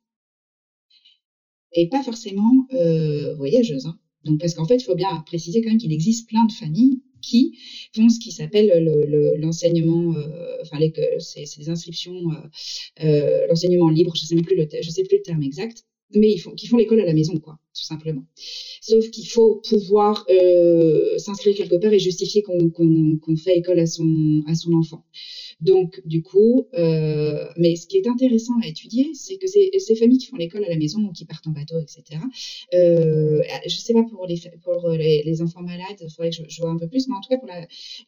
[1.74, 3.86] Et pas forcément euh, voyageuses.
[3.86, 3.98] Hein.
[4.24, 7.00] Donc, parce qu'en fait, il faut bien préciser quand même qu'il existe plein de familles
[7.22, 7.56] qui
[7.94, 8.68] font ce qui s'appelle
[9.38, 15.16] l'enseignement, le, le, euh, enfin, des inscriptions, euh, euh, l'enseignement libre, je je sais plus
[15.16, 18.24] le terme exact, mais qui font l'école à la maison, quoi, tout simplement.
[18.82, 20.26] Sauf qu'il faut pouvoir
[21.16, 25.06] s'inscrire quelque part et justifier qu'on qu qu fait école à son enfant.
[25.62, 30.18] Donc, du coup, euh, mais ce qui est intéressant à étudier, c'est que ces, familles
[30.18, 32.20] qui font l'école à la maison ou qui partent en bateau, etc.,
[32.74, 36.88] euh, je sais pas pour les, enfants malades, il faudrait que je, vois un peu
[36.88, 37.64] plus, mais en tout cas, pour la,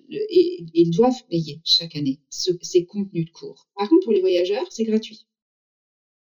[0.09, 3.69] ils doivent payer chaque année ce, ces contenus de cours.
[3.77, 5.25] Par contre, pour les voyageurs, c'est gratuit.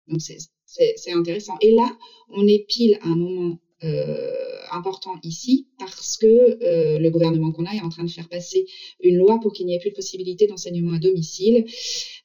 [0.07, 1.57] Donc, c'est intéressant.
[1.59, 1.97] Et là,
[2.29, 3.59] on est pile à un moment
[4.71, 8.65] important ici parce que euh, le gouvernement qu'on a est en train de faire passer
[9.01, 11.65] une loi pour qu'il n'y ait plus de possibilité d'enseignement à domicile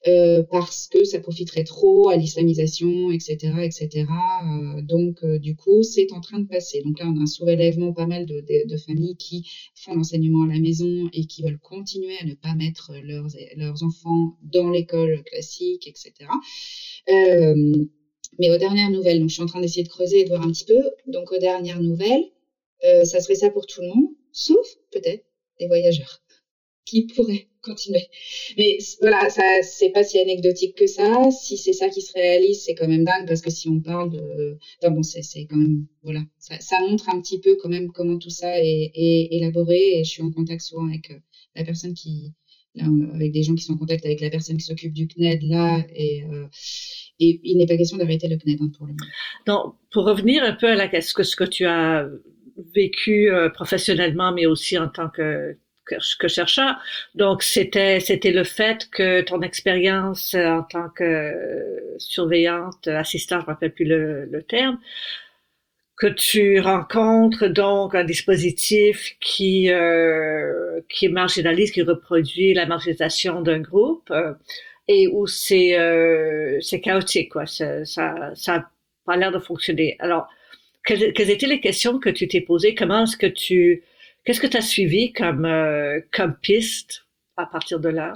[0.07, 4.07] euh, parce que ça profiterait trop à l'islamisation, etc., etc.
[4.07, 6.83] Euh, donc euh, du coup, c'est en train de passer.
[6.83, 8.43] Donc là, on a un soulèvement pas mal de,
[8.87, 12.93] familles qui font l'enseignement à la maison et qui veulent continuer à ne pas mettre
[13.05, 16.13] leurs, leurs enfants dans l'école classique, etc.
[17.11, 17.85] Euh,
[18.39, 20.43] mais aux dernières nouvelles, donc je suis en train d'essayer de creuser et de voir
[20.43, 20.81] un petit peu.
[21.07, 22.25] Donc aux dernières nouvelles,
[22.85, 25.25] euh, ça serait ça pour tout le monde, sauf peut-être
[25.61, 26.23] les voyageurs
[26.85, 28.09] qui pourraient continuer.
[28.59, 31.31] Mais voilà, ça, c'est pas si anecdotique que ça.
[31.31, 34.11] Si c'est ça qui se réalise, c'est quand même dingue parce que si on parle
[34.11, 37.93] de, bon, c'est, c'est quand même, voilà, ça, ça, montre un petit peu quand même
[37.93, 41.19] comment tout ça est, est, élaboré et je suis en contact souvent avec euh,
[41.55, 42.33] la personne qui,
[42.75, 45.43] là, avec des gens qui sont en contact avec la personne qui s'occupe du CNED
[45.43, 46.47] là et, euh,
[47.21, 49.11] et il n'est pas question d'arrêter le CNED hein, pour le moment.
[49.47, 52.09] Donc, pour revenir un peu à la, ce que, ce que tu as
[52.75, 56.77] vécu euh, professionnellement, mais aussi en tant que que, chercheur.
[57.15, 61.35] Donc c'était c'était le fait que ton expérience en tant que
[61.99, 64.79] surveillante, assistante, je ne rappelle plus le, le, terme,
[66.03, 73.61] que tu rencontres donc un dispositif qui euh, qui marginalise, qui reproduit la marginalisation d'un
[73.61, 74.35] groupe euh,
[74.89, 77.47] et où c'est euh, c'est chaotique quoi.
[77.47, 78.71] Ça ça ça a
[79.07, 79.95] pas l'air de fonctionner.
[80.01, 80.27] Alors
[80.85, 82.75] quelles, quelles étaient les questions que tu t'es posées?
[82.75, 83.85] Comment est-ce que tu
[84.25, 88.13] Qu'est-ce que tu as suivi comme, euh, comme piste à partir de là?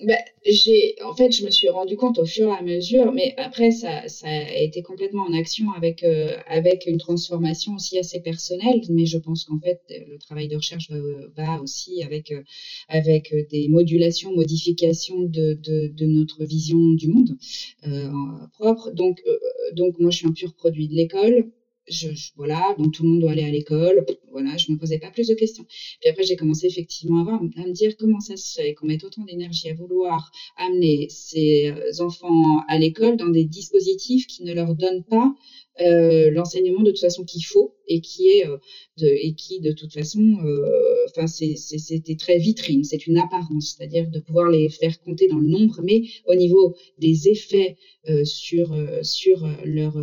[0.00, 3.32] Ben, j'ai, en fait, je me suis rendu compte au fur et à mesure, mais
[3.36, 8.20] après, ça, ça a été complètement en action avec, euh, avec une transformation aussi assez
[8.20, 8.80] personnelle.
[8.90, 10.90] Mais je pense qu'en fait, le travail de recherche
[11.36, 12.42] va, aussi avec, euh,
[12.88, 17.36] avec des modulations, modifications de, de, de notre vision du monde
[17.86, 18.10] euh,
[18.52, 18.90] propre.
[18.90, 19.22] Donc,
[19.74, 21.50] donc, moi, je suis un pur produit de l'école
[21.88, 24.04] je, voilà, donc tout le monde doit aller à l'école.
[24.30, 25.64] Voilà, je me posais pas plus de questions.
[26.00, 28.86] Puis après, j'ai commencé effectivement à, voir, à me dire comment ça se fait qu'on
[28.86, 34.44] mette autant d'énergie à vouloir amener ces euh, enfants à l'école dans des dispositifs qui
[34.44, 35.34] ne leur donnent pas
[35.80, 38.58] euh, l'enseignement de toute façon qu'il faut et qui est euh,
[38.96, 44.08] de, et qui de toute façon euh, enfin c'était très vitrine c'est une apparence c'est-à-dire
[44.08, 47.76] de pouvoir les faire compter dans le nombre mais au niveau des effets
[48.22, 49.94] sur sur leur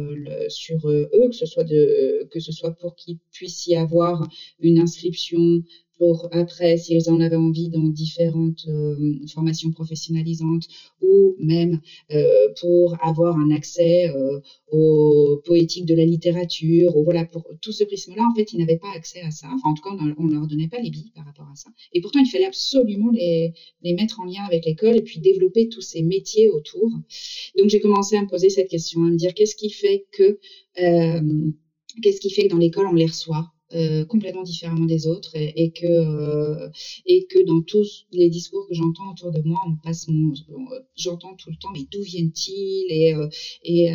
[0.49, 4.27] sur eux que ce soit de que ce soit pour qu'ils puissent y avoir
[4.59, 5.63] une inscription
[6.01, 10.67] pour après, s'ils en avaient envie, dans différentes euh, formations professionnalisantes
[10.99, 11.79] ou même
[12.11, 14.39] euh, pour avoir un accès euh,
[14.71, 18.79] aux poétiques de la littérature, ou voilà, pour tout ce prisme-là, en fait, ils n'avaient
[18.79, 19.47] pas accès à ça.
[19.53, 21.69] Enfin, en tout cas, on ne leur donnait pas les billes par rapport à ça.
[21.93, 25.69] Et pourtant, il fallait absolument les, les mettre en lien avec l'école et puis développer
[25.69, 26.89] tous ces métiers autour.
[27.59, 30.39] Donc, j'ai commencé à me poser cette question, à me dire qu'est-ce qui fait que
[32.01, 33.51] qu'est-ce qui fait que dans l'école on les reçoit?
[33.73, 36.69] Euh, complètement différemment des autres et, que euh,
[37.05, 40.33] et que dans tous les discours que j'entends autour de moi, on passe mon,
[40.97, 43.27] j'entends tout le temps mais d'où viennent-ils et euh,
[43.63, 43.87] et,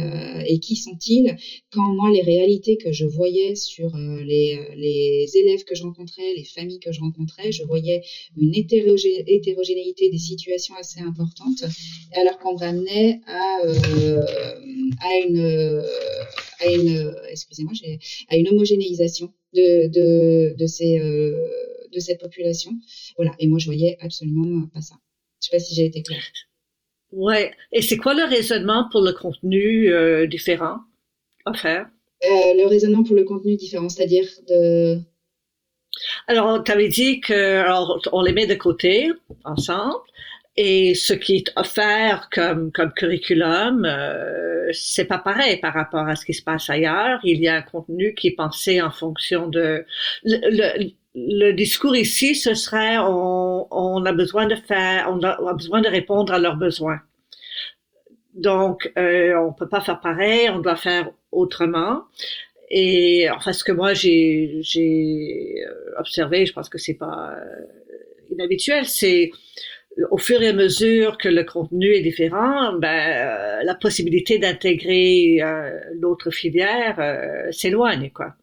[0.47, 1.37] et qui sont-ils?
[1.71, 6.45] Quand moi les réalités que je voyais sur les les élèves que je rencontrais, les
[6.45, 8.03] familles que je rencontrais, je voyais
[8.37, 11.65] une hétérogénéité des situations assez importante,
[12.13, 13.59] alors qu'on ramenait à
[15.01, 15.83] à une
[16.61, 17.73] à une excusez-moi,
[18.29, 21.33] à une homogénéisation de, de, de, ces, euh,
[21.93, 22.73] de cette population.
[23.17, 23.33] Voilà.
[23.39, 24.95] Et moi, je voyais absolument pas ça.
[25.41, 26.23] Je sais pas si j'ai été claire.
[27.13, 27.53] Ouais.
[27.73, 30.79] Et c'est quoi le raisonnement pour le contenu euh, différent
[31.55, 31.87] faire?
[32.25, 34.99] Euh, le raisonnement pour le contenu différent, c'est-à-dire de...
[36.27, 39.11] Alors, tu avais dit que alors, on les met de côté
[39.45, 39.95] ensemble
[40.57, 46.17] et ce qui est offert comme, comme curriculum, euh, c'est pas pareil par rapport à
[46.17, 47.21] ce qui se passe ailleurs.
[47.25, 49.85] Il y a un contenu qui est pensé en fonction de...
[50.25, 55.83] Le, le, discours ici, ce serait on, on, a besoin de faire, on a, besoin
[55.83, 57.01] de répondre à leurs besoins.
[58.35, 62.05] Donc, euh, on peut pas faire pareil, on doit faire autrement.
[62.71, 65.55] Et enfin, ce que moi j'ai j'ai
[65.99, 67.67] observé, je pense que c'est pas euh,
[68.31, 69.31] inhabituel, c'est
[70.11, 75.39] au fur et à mesure que le contenu est différent, ben, euh, la possibilité d'intégrer
[75.43, 78.35] euh, l'autre filière euh, s'éloigne, quoi.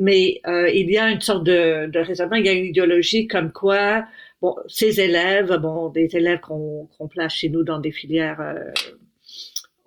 [0.00, 3.50] Mais il y a une sorte de, de raisonnement, il y a une idéologie comme
[3.50, 4.06] quoi,
[4.40, 8.54] bon, ces élèves, bon, des élèves qu'on place chez nous dans des filières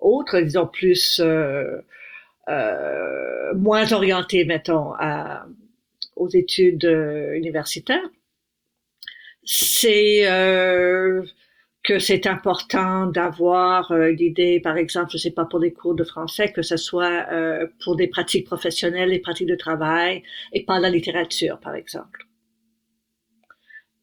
[0.00, 1.22] autres, disons plus
[3.56, 5.46] moins orientées, mettons, à,
[6.16, 6.84] aux études
[7.32, 8.10] universitaires
[9.44, 11.22] c'est euh,
[11.82, 16.04] que c'est important d'avoir euh, l'idée, par exemple, je sais pas pour des cours de
[16.04, 20.78] français, que ce soit euh, pour des pratiques professionnelles, des pratiques de travail, et pas
[20.78, 22.26] la littérature, par exemple.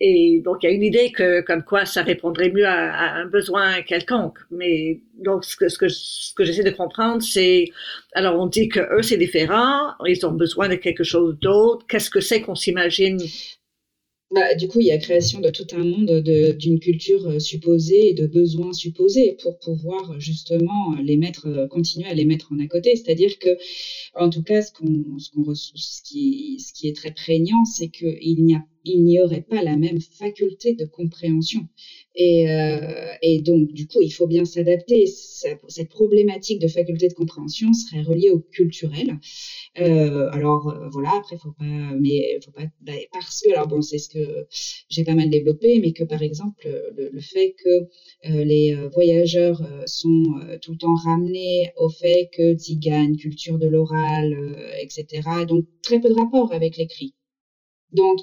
[0.02, 3.26] Et donc, il y a une idée que, comme quoi, ça répondrait mieux à, un
[3.26, 4.38] besoin quelconque.
[4.50, 7.66] Mais donc, ce que, ce que, ce que j'essaie de comprendre, c'est,
[8.14, 11.86] alors on dit que eux, c'est différent, ils ont besoin de quelque chose d'autre.
[11.88, 13.20] Qu'est-ce que c'est qu'on s'imagine
[14.32, 18.10] bah, du coup, il y a création de tout un monde d'une culture euh, supposée
[18.10, 22.60] et de besoins supposés pour pouvoir justement les mettre, euh, continuer à les mettre en
[22.60, 22.96] à côté.
[22.96, 23.58] C'est-à-dire que,
[24.14, 27.90] en tout cas, ce, qu'on, ce, qu'on, ce, qui, ce qui est très prégnant, c'est
[27.90, 31.68] qu'il n'y a il n'y aurait pas la même faculté de compréhension.
[32.16, 35.06] Et, euh, et donc, du coup, il faut bien s'adapter.
[35.08, 39.20] Cette problématique de faculté de compréhension serait reliée au culturel.
[39.80, 41.64] Euh, alors, euh, voilà, après, faut pas,
[42.00, 44.48] mais faut pas, bah, parce que, alors bon, c'est ce que
[44.90, 46.68] j'ai pas mal développé, mais que par exemple,
[46.98, 47.88] le, fait que
[48.26, 50.24] les voyageurs sont
[50.62, 54.36] tout le temps ramenés au fait que tzigane, culture de l'oral,
[54.82, 57.14] etc., donc très peu de rapport avec l'écrit.
[57.92, 58.20] Donc,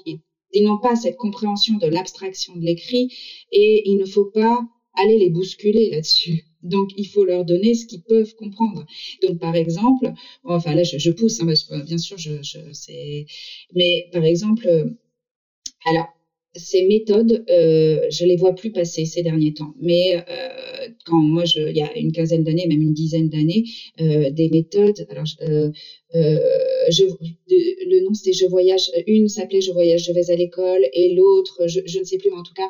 [0.53, 3.09] ils n'ont pas cette compréhension de l'abstraction de l'écrit
[3.51, 4.61] et il ne faut pas
[4.93, 6.43] aller les bousculer là-dessus.
[6.63, 8.85] Donc, il faut leur donner ce qu'ils peuvent comprendre.
[9.21, 10.11] Donc, par exemple,
[10.43, 11.45] enfin là, je, pousse, hein,
[11.85, 12.59] bien sûr, je, je
[13.73, 14.89] mais par exemple, euh,
[15.85, 16.07] alors,
[16.57, 19.73] ces méthodes, euh, je les vois plus passer ces derniers temps.
[19.79, 23.63] Mais euh, quand moi, il y a une quinzaine d'années, même une dizaine d'années,
[24.01, 25.05] euh, des méthodes.
[25.09, 25.71] Alors, euh,
[26.13, 28.91] le nom c'était Je voyage.
[29.07, 32.37] Une s'appelait Je voyage, je vais à l'école, et l'autre, je, ne sais plus, mais
[32.37, 32.69] en tout cas,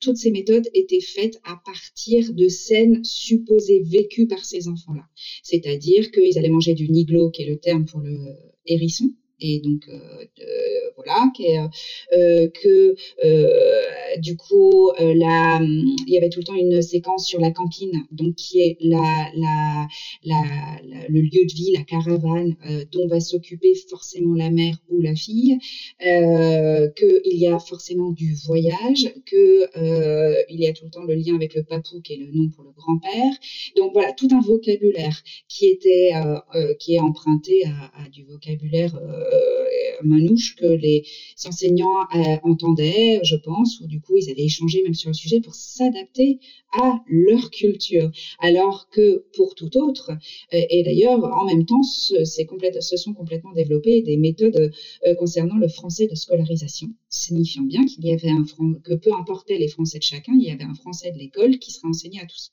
[0.00, 5.04] toutes ces méthodes étaient faites à partir de scènes supposées vécues par ces enfants-là.
[5.42, 8.16] C'est-à-dire qu'ils allaient manger du niglo, qui est le terme pour le
[8.66, 9.10] hérisson
[9.40, 10.24] et donc euh,
[10.96, 11.30] voilà
[12.12, 17.40] euh, que euh, du coup là il y avait tout le temps une séquence sur
[17.40, 19.86] la campine donc qui est la, la,
[20.24, 20.42] la,
[21.08, 22.56] le lieu de vie la caravane
[22.92, 25.58] dont va s'occuper forcément la mère ou la fille
[26.00, 29.66] que il y a forcément du voyage que
[30.48, 32.48] il y a tout le temps le lien avec le papou qui est le nom
[32.50, 33.32] pour le grand-père.
[33.76, 36.12] Donc voilà tout un vocabulaire qui était
[36.78, 38.98] qui est emprunté à, du vocabulaire
[40.02, 41.04] manouche que les
[41.46, 45.40] enseignants euh, entendaient, je pense, ou du coup ils avaient échangé même sur le sujet
[45.40, 46.38] pour s'adapter
[46.72, 48.10] à leur culture.
[48.38, 52.24] Alors que pour tout autre, euh, et d'ailleurs en même temps, se
[52.96, 54.72] sont complètement développées des méthodes
[55.18, 58.44] concernant le français de scolarisation, signifiant bien qu'il y avait un
[58.84, 61.72] que peu importait les français de chacun, il y avait un français de l'école qui
[61.72, 62.52] serait enseigné à tous.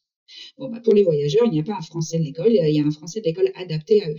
[0.57, 2.83] Bah, pour les voyageurs, il n'y a pas un français de l'école, il y a
[2.83, 4.17] un français de l'école adapté à eux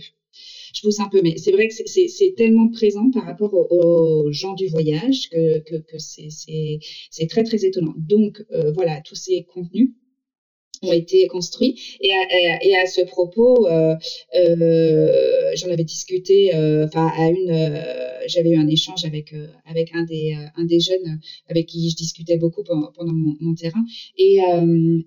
[0.73, 4.53] je pousse un peu, mais c'est vrai que c'est tellement présent par rapport aux, gens
[4.53, 5.63] du voyage que,
[5.97, 7.93] c'est très très étonnant.
[7.97, 9.91] Donc euh, voilà, tous ces contenus
[10.85, 11.75] ont été construits.
[12.01, 12.11] Et
[12.75, 13.95] à, ce propos, euh,
[14.35, 17.83] euh, j'en avais discuté, euh, enfin à une,
[18.27, 19.33] j'avais eu un échange avec
[19.65, 21.19] avec un des un des jeunes
[21.49, 22.91] avec qui je discutais beaucoup pendant,
[23.39, 23.83] mon, terrain.
[24.17, 24.39] Et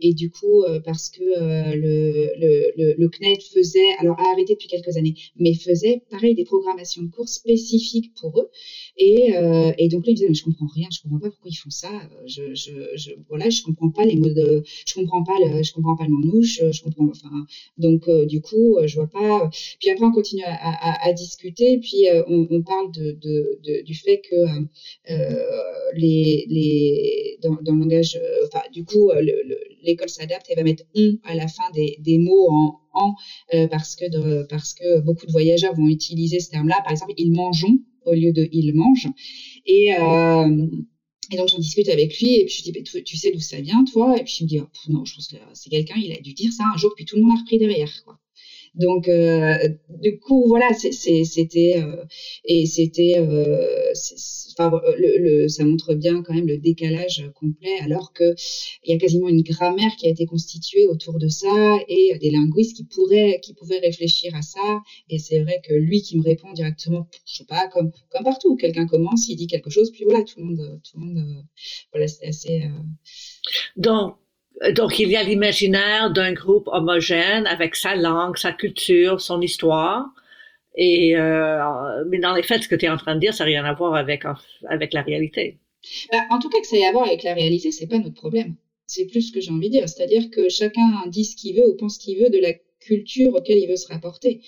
[0.01, 4.69] et du coup, parce que le, le, le, le CNED faisait, alors a arrêté depuis
[4.69, 8.49] quelques années, mais faisait pareil des programmations de cours spécifiques pour eux.
[8.97, 9.33] Et,
[9.79, 11.71] et donc là, il disait, mais je comprends rien, je comprends pas pourquoi ils font
[11.71, 11.91] ça.
[12.27, 15.97] Je, je, voilà, je comprends pas les mots de, je comprends pas le je comprends
[15.97, 17.31] pas le manouche, je comprends, enfin,
[17.77, 19.51] donc euh, du coup, euh, je vois pas.
[19.81, 24.37] Puis après, on continue à, discuter, puis euh, on, parle de, du fait que
[25.95, 29.11] les, les, dans, le langage, enfin, du coup,
[29.83, 33.15] l'école s'adapte et va mettre on à la fin des, des mots en en
[33.71, 36.81] parce que parce que beaucoup de voyageurs vont utiliser ce terme-là.
[36.83, 39.09] Par exemple, ils mangeons au lieu de ils mangent.
[39.67, 40.67] Et euh,
[41.31, 43.85] et donc j'en discute avec lui et puis je dis tu, sais d'où ça vient
[43.85, 44.17] toi?
[44.19, 46.33] Et puis il me dit oh, non je pense que c'est quelqu'un il a dû
[46.35, 48.19] dire ça un jour puis tout le monde a repris derrière quoi.
[48.75, 49.57] Donc euh,
[49.89, 52.05] du coup voilà c'était euh,
[52.45, 53.93] et c'était euh,
[54.53, 58.35] enfin le, le, ça montre bien quand même le décalage complet alors que
[58.85, 62.31] il y a quasiment une grammaire qui a été constituée autour de ça et des
[62.31, 64.81] linguistes qui pourraient qui pouvaient réfléchir à ça.
[65.09, 68.57] Et c'est vrai que lui qui me répond directement je sais pas comme comme partout
[68.57, 71.45] quelqu'un commence il dit quelque chose puis voilà tout le monde tout le monde
[71.93, 72.63] voilà c'est assez
[73.77, 74.17] donc
[74.73, 80.07] donc, il y a l'imaginaire d'un groupe homogène avec sa langue, sa culture, son histoire.
[80.75, 83.45] Et, euh, mais dans les faits, ce que tu es en train de dire, ça
[83.45, 84.25] n'a rien à voir avec,
[84.69, 85.59] avec la réalité.
[86.13, 88.15] Bah, en tout cas, que ça ait à voir avec la réalité, c'est pas notre
[88.15, 88.57] problème.
[88.87, 89.89] C'est plus ce que j'ai envie de dire.
[89.89, 93.35] C'est-à-dire que chacun dit ce qu'il veut ou pense ce qu'il veut de la culture
[93.35, 94.41] auquel il veut se rapporter.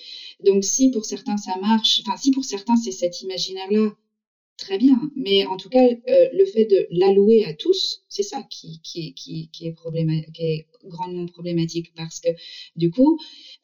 [0.43, 3.91] Donc, si pour certains ça marche, enfin, si pour certains c'est cet imaginaire-là
[4.61, 4.99] très bien.
[5.15, 10.67] Mais en tout cas, euh, le fait de l'allouer à tous, c'est ça qui, est
[10.85, 12.29] grandement problématique parce que
[12.75, 13.19] du coup,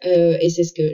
[0.05, 0.93] euh, et c'est ce que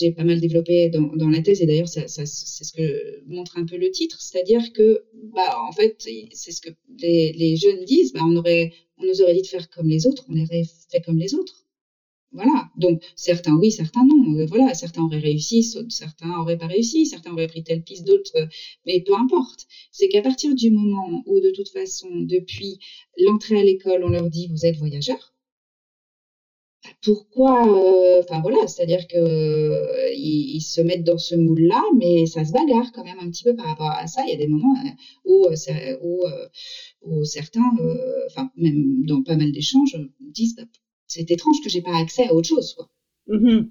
[0.00, 3.76] j'ai pas mal développé dans, la thèse, et d'ailleurs, c'est ce que montre un peu
[3.76, 5.96] le titre, c'est-à-dire que, bah, en fait,
[6.32, 9.46] c'est ce que les, les jeunes disent, bah, on aurait, on nous aurait dit de
[9.46, 11.65] faire comme les autres, on aurait fait comme les autres.
[12.36, 12.68] Voilà.
[12.76, 14.38] Donc, certains oui, certains non.
[14.38, 14.74] Euh, voilà.
[14.74, 18.46] Certains auraient réussi, certains auraient pas réussi, certains auraient pris telle piste, d'autres, euh,
[18.84, 19.66] mais peu importe.
[19.90, 22.78] C'est qu'à partir du moment où, de toute façon, depuis
[23.18, 25.32] l'entrée à l'école, on leur dit vous êtes voyageur,
[26.84, 32.26] bah, pourquoi euh, Enfin voilà, c'est-à-dire que euh, ils, se mettent dans ce moule-là, mais
[32.26, 34.22] ça se bagarre quand même un petit peu par rapport à ça.
[34.26, 34.74] Il y a des moments
[35.24, 35.46] où
[37.24, 37.70] certains,
[38.26, 40.64] enfin même dans pas mal d'échanges, disent bah,
[41.06, 42.74] c'est étrange que j'ai pas accès à autre chose.
[42.74, 42.88] Quoi.
[43.28, 43.68] Mm-hmm.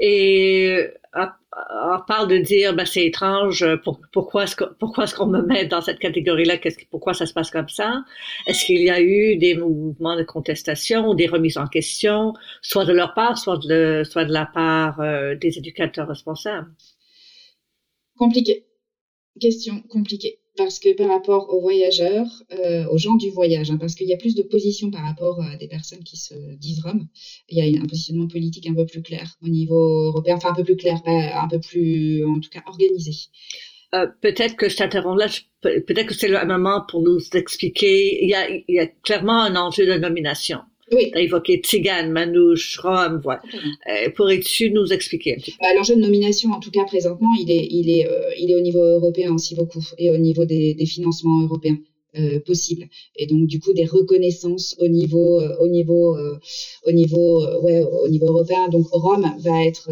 [0.00, 3.64] Et on parle de dire ben, c'est étrange,
[4.12, 6.58] pourquoi est-ce pourquoi est-ce qu'on me met dans cette catégorie-là,
[6.90, 8.04] pourquoi ça se passe comme ça?
[8.46, 12.84] Est-ce qu'il y a eu des mouvements de contestation ou des remises en question, soit
[12.84, 16.70] de leur part, soit de, soit de la part euh, des éducateurs responsables?
[18.16, 18.66] Compliqué.
[19.40, 23.94] Question compliquée parce que par rapport aux voyageurs, euh, aux gens du voyage, hein, parce
[23.94, 27.06] qu'il y a plus de positions par rapport à des personnes qui se disent roms,
[27.48, 30.54] il y a un positionnement politique un peu plus clair au niveau européen, enfin un
[30.54, 33.12] peu plus clair, un peu plus, en tout cas, organisé.
[33.94, 35.28] Euh, peut-être que je t'interromps là,
[35.62, 39.42] peut-être que c'est le moment pour nous expliquer, il y a, il y a clairement
[39.42, 40.60] un enjeu de nomination.
[40.92, 41.10] Oui.
[41.10, 43.42] Tu as évoqué Tzigane, Manouche, Rome, voilà.
[43.90, 45.58] Euh, Pourrais-tu nous expliquer un petit peu?
[45.60, 48.54] Bah, L'enjeu de nomination, en tout cas présentement, il est, il est, euh, il est
[48.54, 51.78] au niveau européen aussi beaucoup, et au niveau des, des financements européens.
[52.18, 52.86] Euh, possibles
[53.16, 56.38] et donc du coup des reconnaissances au niveau euh, au niveau euh,
[56.86, 59.90] au niveau ouais au niveau européen donc Rome va être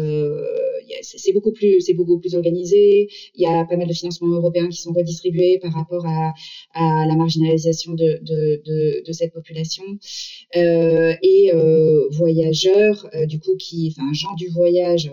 [1.01, 3.09] c'est beaucoup plus c'est beaucoup plus organisé.
[3.35, 6.33] Il y a pas mal de financements européens qui sont redistribués par rapport à,
[6.73, 9.83] à la marginalisation de, de, cette population
[10.53, 11.51] et
[12.11, 15.11] voyageurs du coup qui enfin gens du voyage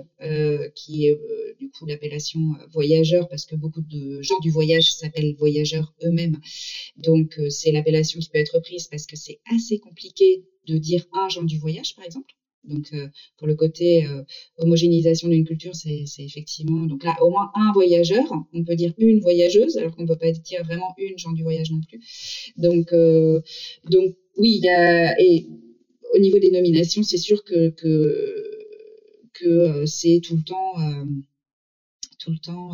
[0.74, 1.18] qui est
[1.58, 2.40] du coup l'appellation
[2.72, 6.38] voyageurs parce que beaucoup de gens du voyage s'appellent voyageurs eux-mêmes.
[7.02, 11.28] Donc c'est l'appellation qui peut être prise parce que c'est assez compliqué de dire un
[11.28, 12.34] genre du voyage par exemple.
[12.64, 14.22] Donc, euh, pour le côté euh,
[14.58, 16.86] homogénéisation d'une culture, c'est effectivement.
[16.86, 20.30] Donc là, au moins un voyageur, on peut dire une voyageuse, alors qu'on peut pas
[20.30, 22.00] dire vraiment une genre du voyage non plus.
[22.56, 23.40] Donc, euh,
[23.90, 24.62] donc oui.
[25.18, 25.46] Et
[26.14, 28.50] au niveau des nominations, c'est sûr que, que,
[29.34, 30.74] que c'est tout le temps.
[32.18, 32.70] tout le temps.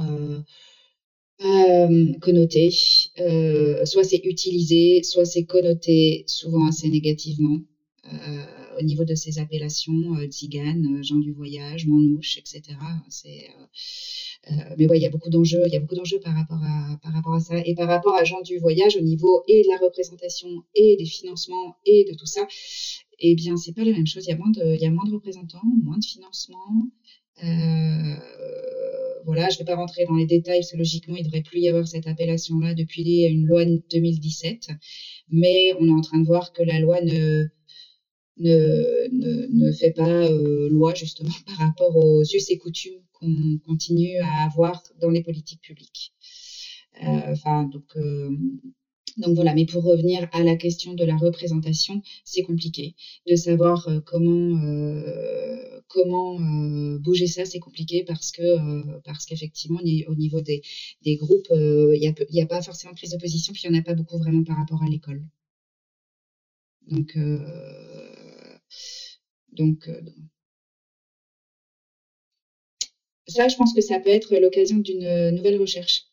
[2.20, 7.60] Connoté, soit c'est utilisé, soit c'est connoté souvent assez négativement.
[8.12, 12.62] Euh, au niveau de ces appellations, euh, Tzigane, gens euh, du voyage, Manouche, etc.
[14.78, 17.40] Mais ouais, il y a beaucoup d'enjeux, il y a beaucoup d'enjeux par rapport à
[17.40, 20.96] ça et par rapport à gens du voyage au niveau et de la représentation et
[20.96, 22.46] des financements et de tout ça.
[23.18, 24.24] Eh bien, c'est pas la même chose.
[24.26, 26.88] Il y a moins de, représentants, moins de financement.
[27.44, 28.16] Euh,
[29.24, 31.42] voilà, je ne vais pas rentrer dans les détails, parce que logiquement, il ne devrait
[31.42, 34.70] plus y avoir cette appellation-là depuis une loi de 2017.
[35.30, 37.46] Mais on est en train de voir que la loi ne,
[38.38, 43.58] ne, ne, ne fait pas euh, loi justement par rapport aux us et coutumes qu'on
[43.66, 46.12] continue à avoir dans les politiques publiques.
[47.02, 47.96] Euh, enfin, donc,
[49.16, 52.94] donc voilà, mais pour revenir à la question de la représentation, c'est compliqué.
[53.26, 54.60] De savoir comment,
[55.88, 56.38] comment
[56.98, 58.42] bouger ça, c'est compliqué parce que
[59.28, 60.62] qu'effectivement, au niveau des,
[61.02, 63.76] des groupes, il n'y a, a pas forcément de prise de position, puis il n'y
[63.78, 65.22] en a pas beaucoup vraiment par rapport à l'école.
[66.90, 67.16] Donc,
[69.52, 70.00] donc, euh,
[73.26, 76.06] ça, je pense que ça peut être l'occasion d'une euh, nouvelle recherche.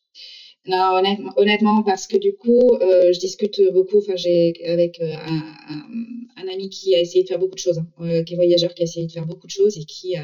[0.68, 1.00] Non,
[1.36, 4.00] honnêtement, parce que du coup, euh, je discute beaucoup.
[4.00, 8.34] Enfin, j'ai avec un, ami qui a essayé de faire beaucoup de choses, hein, qui
[8.34, 10.16] est voyageur, qui a essayé de faire beaucoup de choses et qui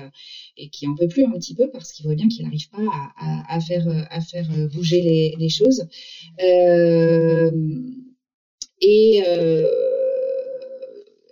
[0.58, 2.78] et qui en peut plus un petit peu parce qu'il voit bien qu'il n'arrive pas
[3.50, 5.88] à, faire à faire bouger les, les choses.
[8.82, 9.24] et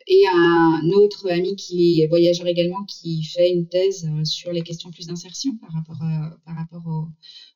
[0.10, 4.62] et un autre ami qui est voyageur également qui fait une thèse euh, sur les
[4.62, 6.00] questions plus d'insertion par rapport
[6.46, 7.08] par rapport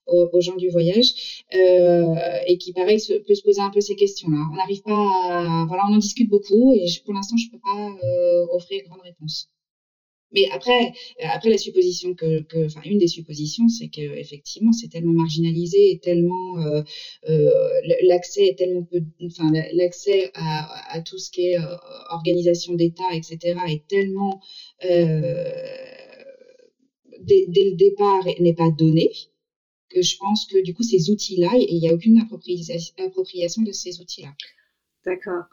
[0.08, 2.16] aux gens du voyage euh,
[2.48, 4.50] et qui pareil peut se poser un peu ces questions-là.
[4.52, 7.96] On n'arrive pas à, voilà, on en discute beaucoup et pour l'instant je peux pas
[8.04, 9.53] euh, offrir grande réponse.
[10.34, 15.14] Mais après, après la supposition que, enfin une des suppositions, c'est que effectivement c'est tellement
[15.14, 16.82] marginalisé et tellement euh,
[17.30, 17.50] euh,
[18.04, 21.76] l'accès est tellement peu, enfin l'accès à, tout ce qui est euh,
[22.10, 23.60] organisation d'État, etc.
[23.68, 24.42] est tellement
[24.86, 25.52] euh,
[27.22, 29.12] dès, dès, le départ n'est pas donné
[29.90, 34.02] que je pense que du coup ces outils-là, il n'y a aucune appropriation de ces
[34.02, 34.34] outils-là.
[35.06, 35.44] D'accord.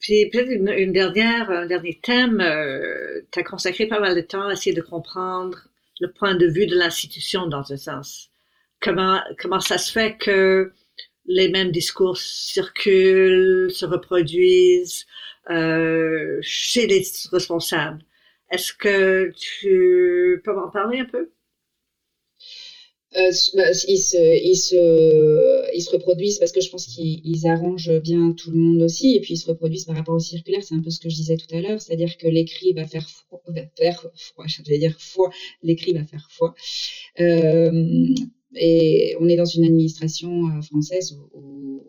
[0.00, 4.48] Puis peut-être une, dernière, un dernier thème, euh, tu as consacré pas mal de temps
[4.48, 5.68] à essayer de comprendre
[6.00, 8.30] le point de vue de l'institution dans un sens.
[8.80, 10.72] Comment, comment ça se fait que
[11.26, 15.06] les mêmes discours circulent, se reproduisent
[15.50, 18.02] euh, chez les responsables?
[18.50, 21.30] Est-ce que tu peux m'en parler un peu?
[23.16, 27.98] Euh, bah, ils, se, ils, se, ils se reproduisent parce que je pense qu'ils arrangent
[28.00, 30.62] bien tout le monde aussi, et puis ils se reproduisent par rapport au circulaire.
[30.62, 33.08] C'est un peu ce que je disais tout à l'heure, c'est-à-dire que l'écrit va faire
[33.08, 35.30] froid, va faire froid, j'allais dire foi,
[35.62, 36.54] l'écrit va faire foi.
[37.20, 38.14] Euh,
[38.54, 41.84] et on est dans une administration euh, française où,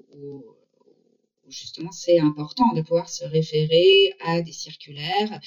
[1.49, 5.39] justement c'est important de pouvoir se référer à des circulaires.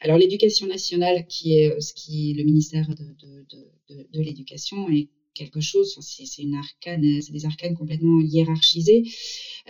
[0.00, 5.10] Alors l'éducation nationale, qui est ce qui le ministère de, de, de, l'éducation, est
[5.40, 9.04] quelque chose, c'est une arcane, c'est des arcanes complètement hiérarchisées,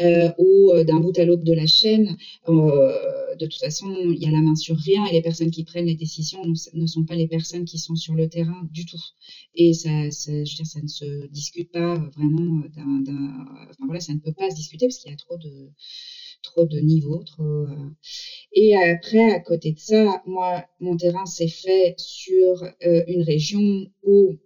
[0.01, 2.17] euh, où euh, d'un bout à l'autre de la chaîne,
[2.49, 5.65] euh, de toute façon, il y a la main sur rien et les personnes qui
[5.65, 6.43] prennent les décisions
[6.75, 9.05] ne sont pas les personnes qui sont sur le terrain du tout.
[9.55, 13.03] Et ça, je veux dire, ça ne se discute pas vraiment d'un,
[13.71, 15.71] enfin voilà, ça ne peut pas se discuter parce qu'il y a trop de
[16.43, 17.45] trop de niveaux, trop.
[17.45, 17.91] Euh.
[18.53, 23.87] Et après, à côté de ça, moi, mon terrain s'est fait sur euh, une région
[24.03, 24.39] où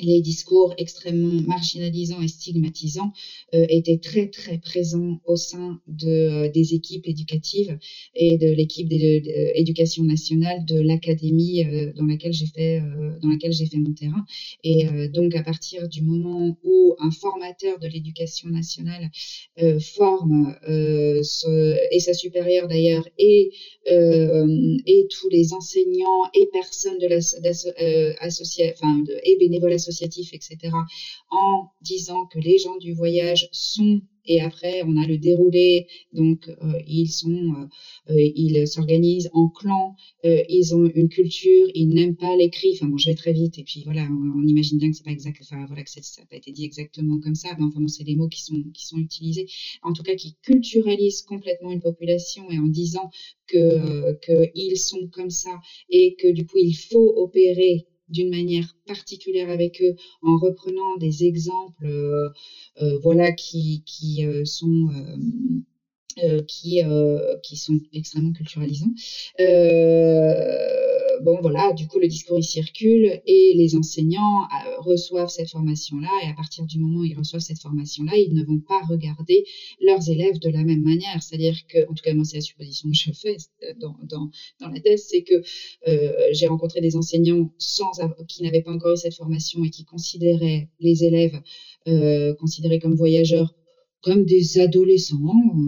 [0.00, 3.12] les discours extrêmement marginalisants et stigmatisants
[3.54, 7.76] euh, étaient très très présents au sein euh, des équipes éducatives
[8.14, 12.80] et de l'équipe d'éducation nationale de l'académie euh, dans laquelle j'ai fait
[13.22, 14.24] dans laquelle j'ai fait mon terrain.
[14.62, 19.10] Et donc à partir du moment où un formateur de l'éducation nationale
[19.80, 23.50] forme et sa supérieure d'ailleurs et
[23.86, 27.18] et tous les enseignants et personnes de la
[28.74, 30.56] enfin et bénévoles associés etc.,
[31.30, 36.48] en disant que les gens du voyage sont et après on a le déroulé donc
[36.48, 42.16] euh, ils sont euh, euh, ils s'organisent en clans ils ont une culture ils n'aiment
[42.16, 44.96] pas l'écrit enfin bon je vais très vite et puis voilà on, imagine bien que
[44.96, 47.64] c'est pas exact enfin voilà que ça n'a pas été dit exactement comme ça mais
[47.64, 49.46] enfin bon c'est des mots qui sont qui sont utilisés
[49.82, 53.10] en tout cas qui culturalisent complètement une population et en disant
[53.46, 58.76] que que ils sont comme ça et que du coup il faut opérer d'une manière
[58.86, 62.28] particulière avec eux en reprenant des exemples euh,
[62.82, 64.88] euh, voilà qui qui euh, sont
[66.48, 66.82] qui
[67.44, 68.92] qui sont extrêmement culturalisants
[71.22, 76.10] bon, voilà, du coup, le discours, il circule et les enseignants euh, reçoivent cette formation-là.
[76.24, 79.44] Et à partir du moment où ils reçoivent cette formation-là, ils ne vont pas regarder
[79.80, 81.22] leurs élèves de la même manière.
[81.22, 84.80] C'est-à-dire que, en tout cas, moi, c'est la supposition que je fais euh, dans, la
[84.80, 85.34] thèse, c'est que
[85.88, 87.52] euh, j'ai rencontré des enseignants
[88.28, 91.40] qui n'avaient pas encore eu cette formation et qui considéraient les élèves
[92.38, 93.54] considérés comme voyageurs
[94.02, 95.16] comme des adolescents,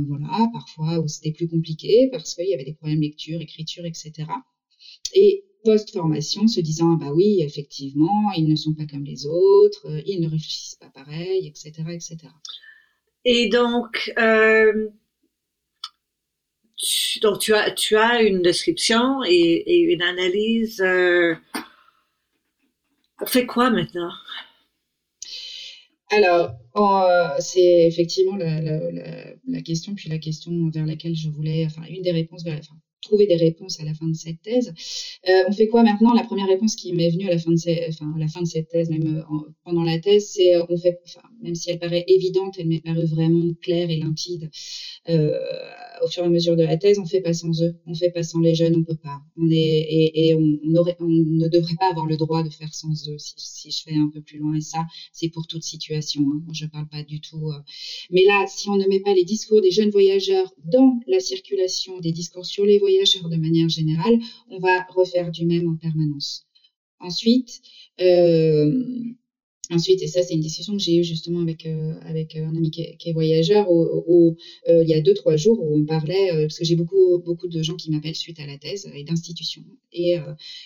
[0.06, 3.86] voilà, parfois où c'était plus compliqué parce qu'il y avait des problèmes de lecture, écriture,
[3.86, 4.26] etc
[5.14, 10.02] et post-formation se disant, bah oui, effectivement, ils ne sont pas comme les autres, euh,
[10.06, 12.18] ils ne réfléchissent pas pareil, etc., etc.
[13.24, 14.88] Et donc, euh,
[16.76, 20.80] tu, donc tu as, tu as une description et, une analyse.
[20.80, 21.34] Euh,
[23.20, 24.12] on fait quoi maintenant?
[26.12, 26.56] Alors,
[27.38, 28.60] c'est effectivement la,
[29.46, 32.62] la, question, puis la question vers laquelle je voulais, enfin, une des réponses vers la
[32.62, 34.72] fin trouver des réponses à la fin de cette thèse.
[35.28, 36.12] Euh, on fait quoi maintenant?
[36.14, 38.46] La première réponse qui m'est venue à la fin de, enfin, à la fin de
[38.46, 41.00] cette thèse, même euh, pendant la thèse, c'est euh, on fait,
[41.42, 44.50] même si elle paraît évidente, elle m'est parue vraiment claire et limpide.
[45.08, 48.10] Au fur et à mesure de la thèse, on fait pas sans eux, on fait
[48.10, 49.20] pas sans les jeunes, on peut pas.
[49.36, 53.08] On est et, on, aurait, on ne devrait pas avoir le droit de faire sans
[53.10, 53.18] eux.
[53.18, 56.22] Si, si je fais un peu plus loin, et ça, c'est pour toute situation.
[56.22, 56.42] Hein.
[56.52, 57.52] Je parle pas du tout.
[58.10, 61.98] Mais là, si on ne met pas les discours des jeunes voyageurs dans la circulation
[61.98, 62.89] des discours sur les voyageurs
[63.28, 64.18] de manière générale,
[64.48, 66.46] on va refaire du même en permanence.
[67.00, 67.60] Ensuite,
[68.00, 68.70] euh,
[69.72, 72.70] Ensuite, et ça c'est une discussion que j'ai eue justement avec euh, avec un ami
[72.72, 74.34] qui est, voyageur, euh,
[74.68, 77.62] il y a deux trois jours où on parlait parce que j'ai beaucoup beaucoup de
[77.62, 79.62] gens qui m'appellent suite à la thèse et d'institutions
[79.92, 80.16] et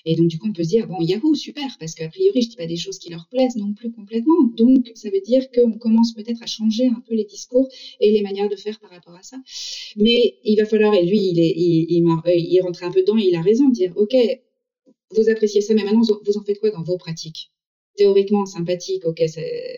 [0.06, 2.48] et donc du coup on peut se dire bon Yahoo super parce qu'a priori je
[2.48, 4.42] dis pas des choses qui leur plaisent non plus complètement.
[4.56, 7.68] Donc ça veut dire qu'on commence peut-être à changer un peu les discours
[8.00, 9.36] et les manières de faire par rapport à ça.
[9.96, 13.34] Mais il va falloir et lui il est il rentre un peu dedans et il
[13.36, 14.14] a raison de dire ok
[15.16, 17.53] vous appréciez ça mais maintenant vous en faites quoi dans vos pratiques?
[17.96, 19.22] Théoriquement sympathique, ok,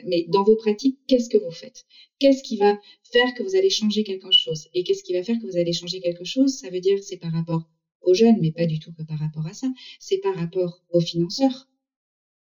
[0.04, 1.84] mais dans vos pratiques, qu'est-ce que vous faites?
[2.18, 2.78] Qu'est-ce qui va
[3.12, 4.68] faire que vous allez changer quelque chose?
[4.74, 6.54] Et qu'est-ce qui va faire que vous allez changer quelque chose?
[6.54, 7.68] Ça veut dire c'est par rapport
[8.02, 9.68] aux jeunes, mais pas du tout que par rapport à ça.
[10.00, 11.68] C'est par rapport aux financeurs.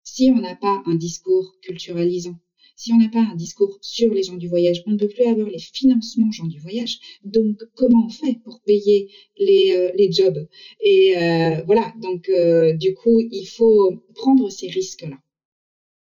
[0.04, 2.36] Si on n'a pas un discours culturalisant,
[2.80, 5.24] si on n'a pas un discours sur les gens du voyage, on ne peut plus
[5.24, 6.98] avoir les financements gens du voyage.
[7.24, 10.48] Donc, comment on fait pour payer les, euh, jobs?
[10.80, 15.18] Et euh, voilà, donc euh, du coup, il faut prendre ces risques-là.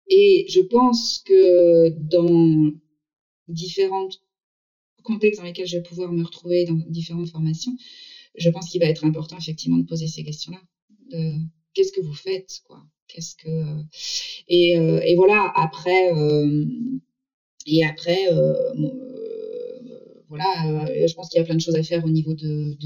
[0.08, 2.70] Et je pense que dans
[3.48, 4.08] différents
[5.02, 7.76] contextes dans lesquels je vais pouvoir me retrouver dans différentes formations,
[8.36, 10.60] je pense qu'il va être important effectivement de poser ces questions-là.
[11.74, 12.82] Qu'est-ce que vous faites, quoi?
[13.06, 13.82] Qu'est-ce que
[14.48, 16.10] et, et voilà après
[17.66, 18.28] et après
[20.34, 22.76] voilà, euh, je pense qu'il y a plein de choses à faire au niveau de,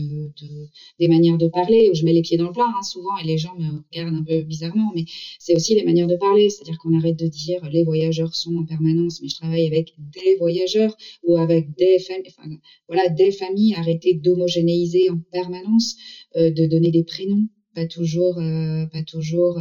[0.98, 3.26] des manières de parler, où je mets les pieds dans le plat hein, souvent, et
[3.26, 5.04] les gens me regardent un peu bizarrement, mais
[5.38, 8.66] c'est aussi les manières de parler, c'est-à-dire qu'on arrête de dire les voyageurs sont en
[8.66, 12.50] permanence, mais je travaille avec des voyageurs ou avec des familles, enfin,
[12.86, 15.96] voilà, des familles, arrêter d'homogénéiser en permanence,
[16.36, 19.60] euh, de donner des prénoms pas toujours, euh, pas toujours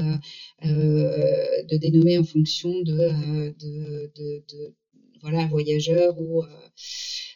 [0.63, 4.73] de dénommer en fonction de, de,
[5.21, 6.43] voilà, voyageurs ou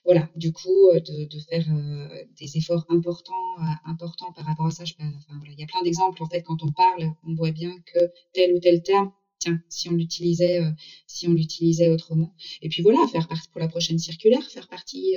[0.03, 4.71] voilà, du coup, euh, de, faire euh, des efforts importants, euh, importants par rapport à
[4.71, 4.83] ça.
[4.83, 7.99] Je, il y a plein d'exemples en fait quand on parle, on voit bien que
[8.33, 10.61] tel ou tel terme, tiens, si on l'utilisait,
[11.05, 12.33] si on l'utilisait autrement.
[12.61, 15.15] Et puis voilà, faire partie pour la prochaine circulaire, faire partie,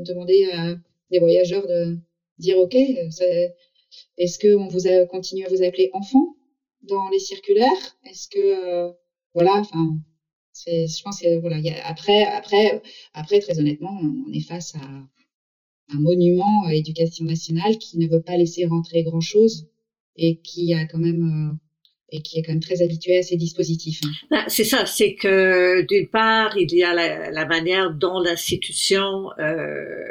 [0.00, 0.76] demander à
[1.10, 1.98] des voyageurs de
[2.38, 6.36] dire ok, est-ce que on vous a continué à vous appeler enfant
[6.82, 7.96] dans les circulaires?
[8.04, 8.92] Est-ce que
[9.34, 9.98] voilà, enfin
[10.66, 12.82] je pense que voilà, après, après,
[13.14, 14.84] après, très honnêtement, on est face à
[15.92, 19.66] un monument à éducation nationale qui ne veut pas laisser rentrer grand chose
[20.16, 21.56] et qui a quand même euh,
[22.12, 24.00] et qui est quand même très habitué à ces dispositifs.
[24.04, 24.08] Hein.
[24.30, 30.04] Ben, c'est ça, c'est que d'une part, il y a la, manière dont l'institution euh,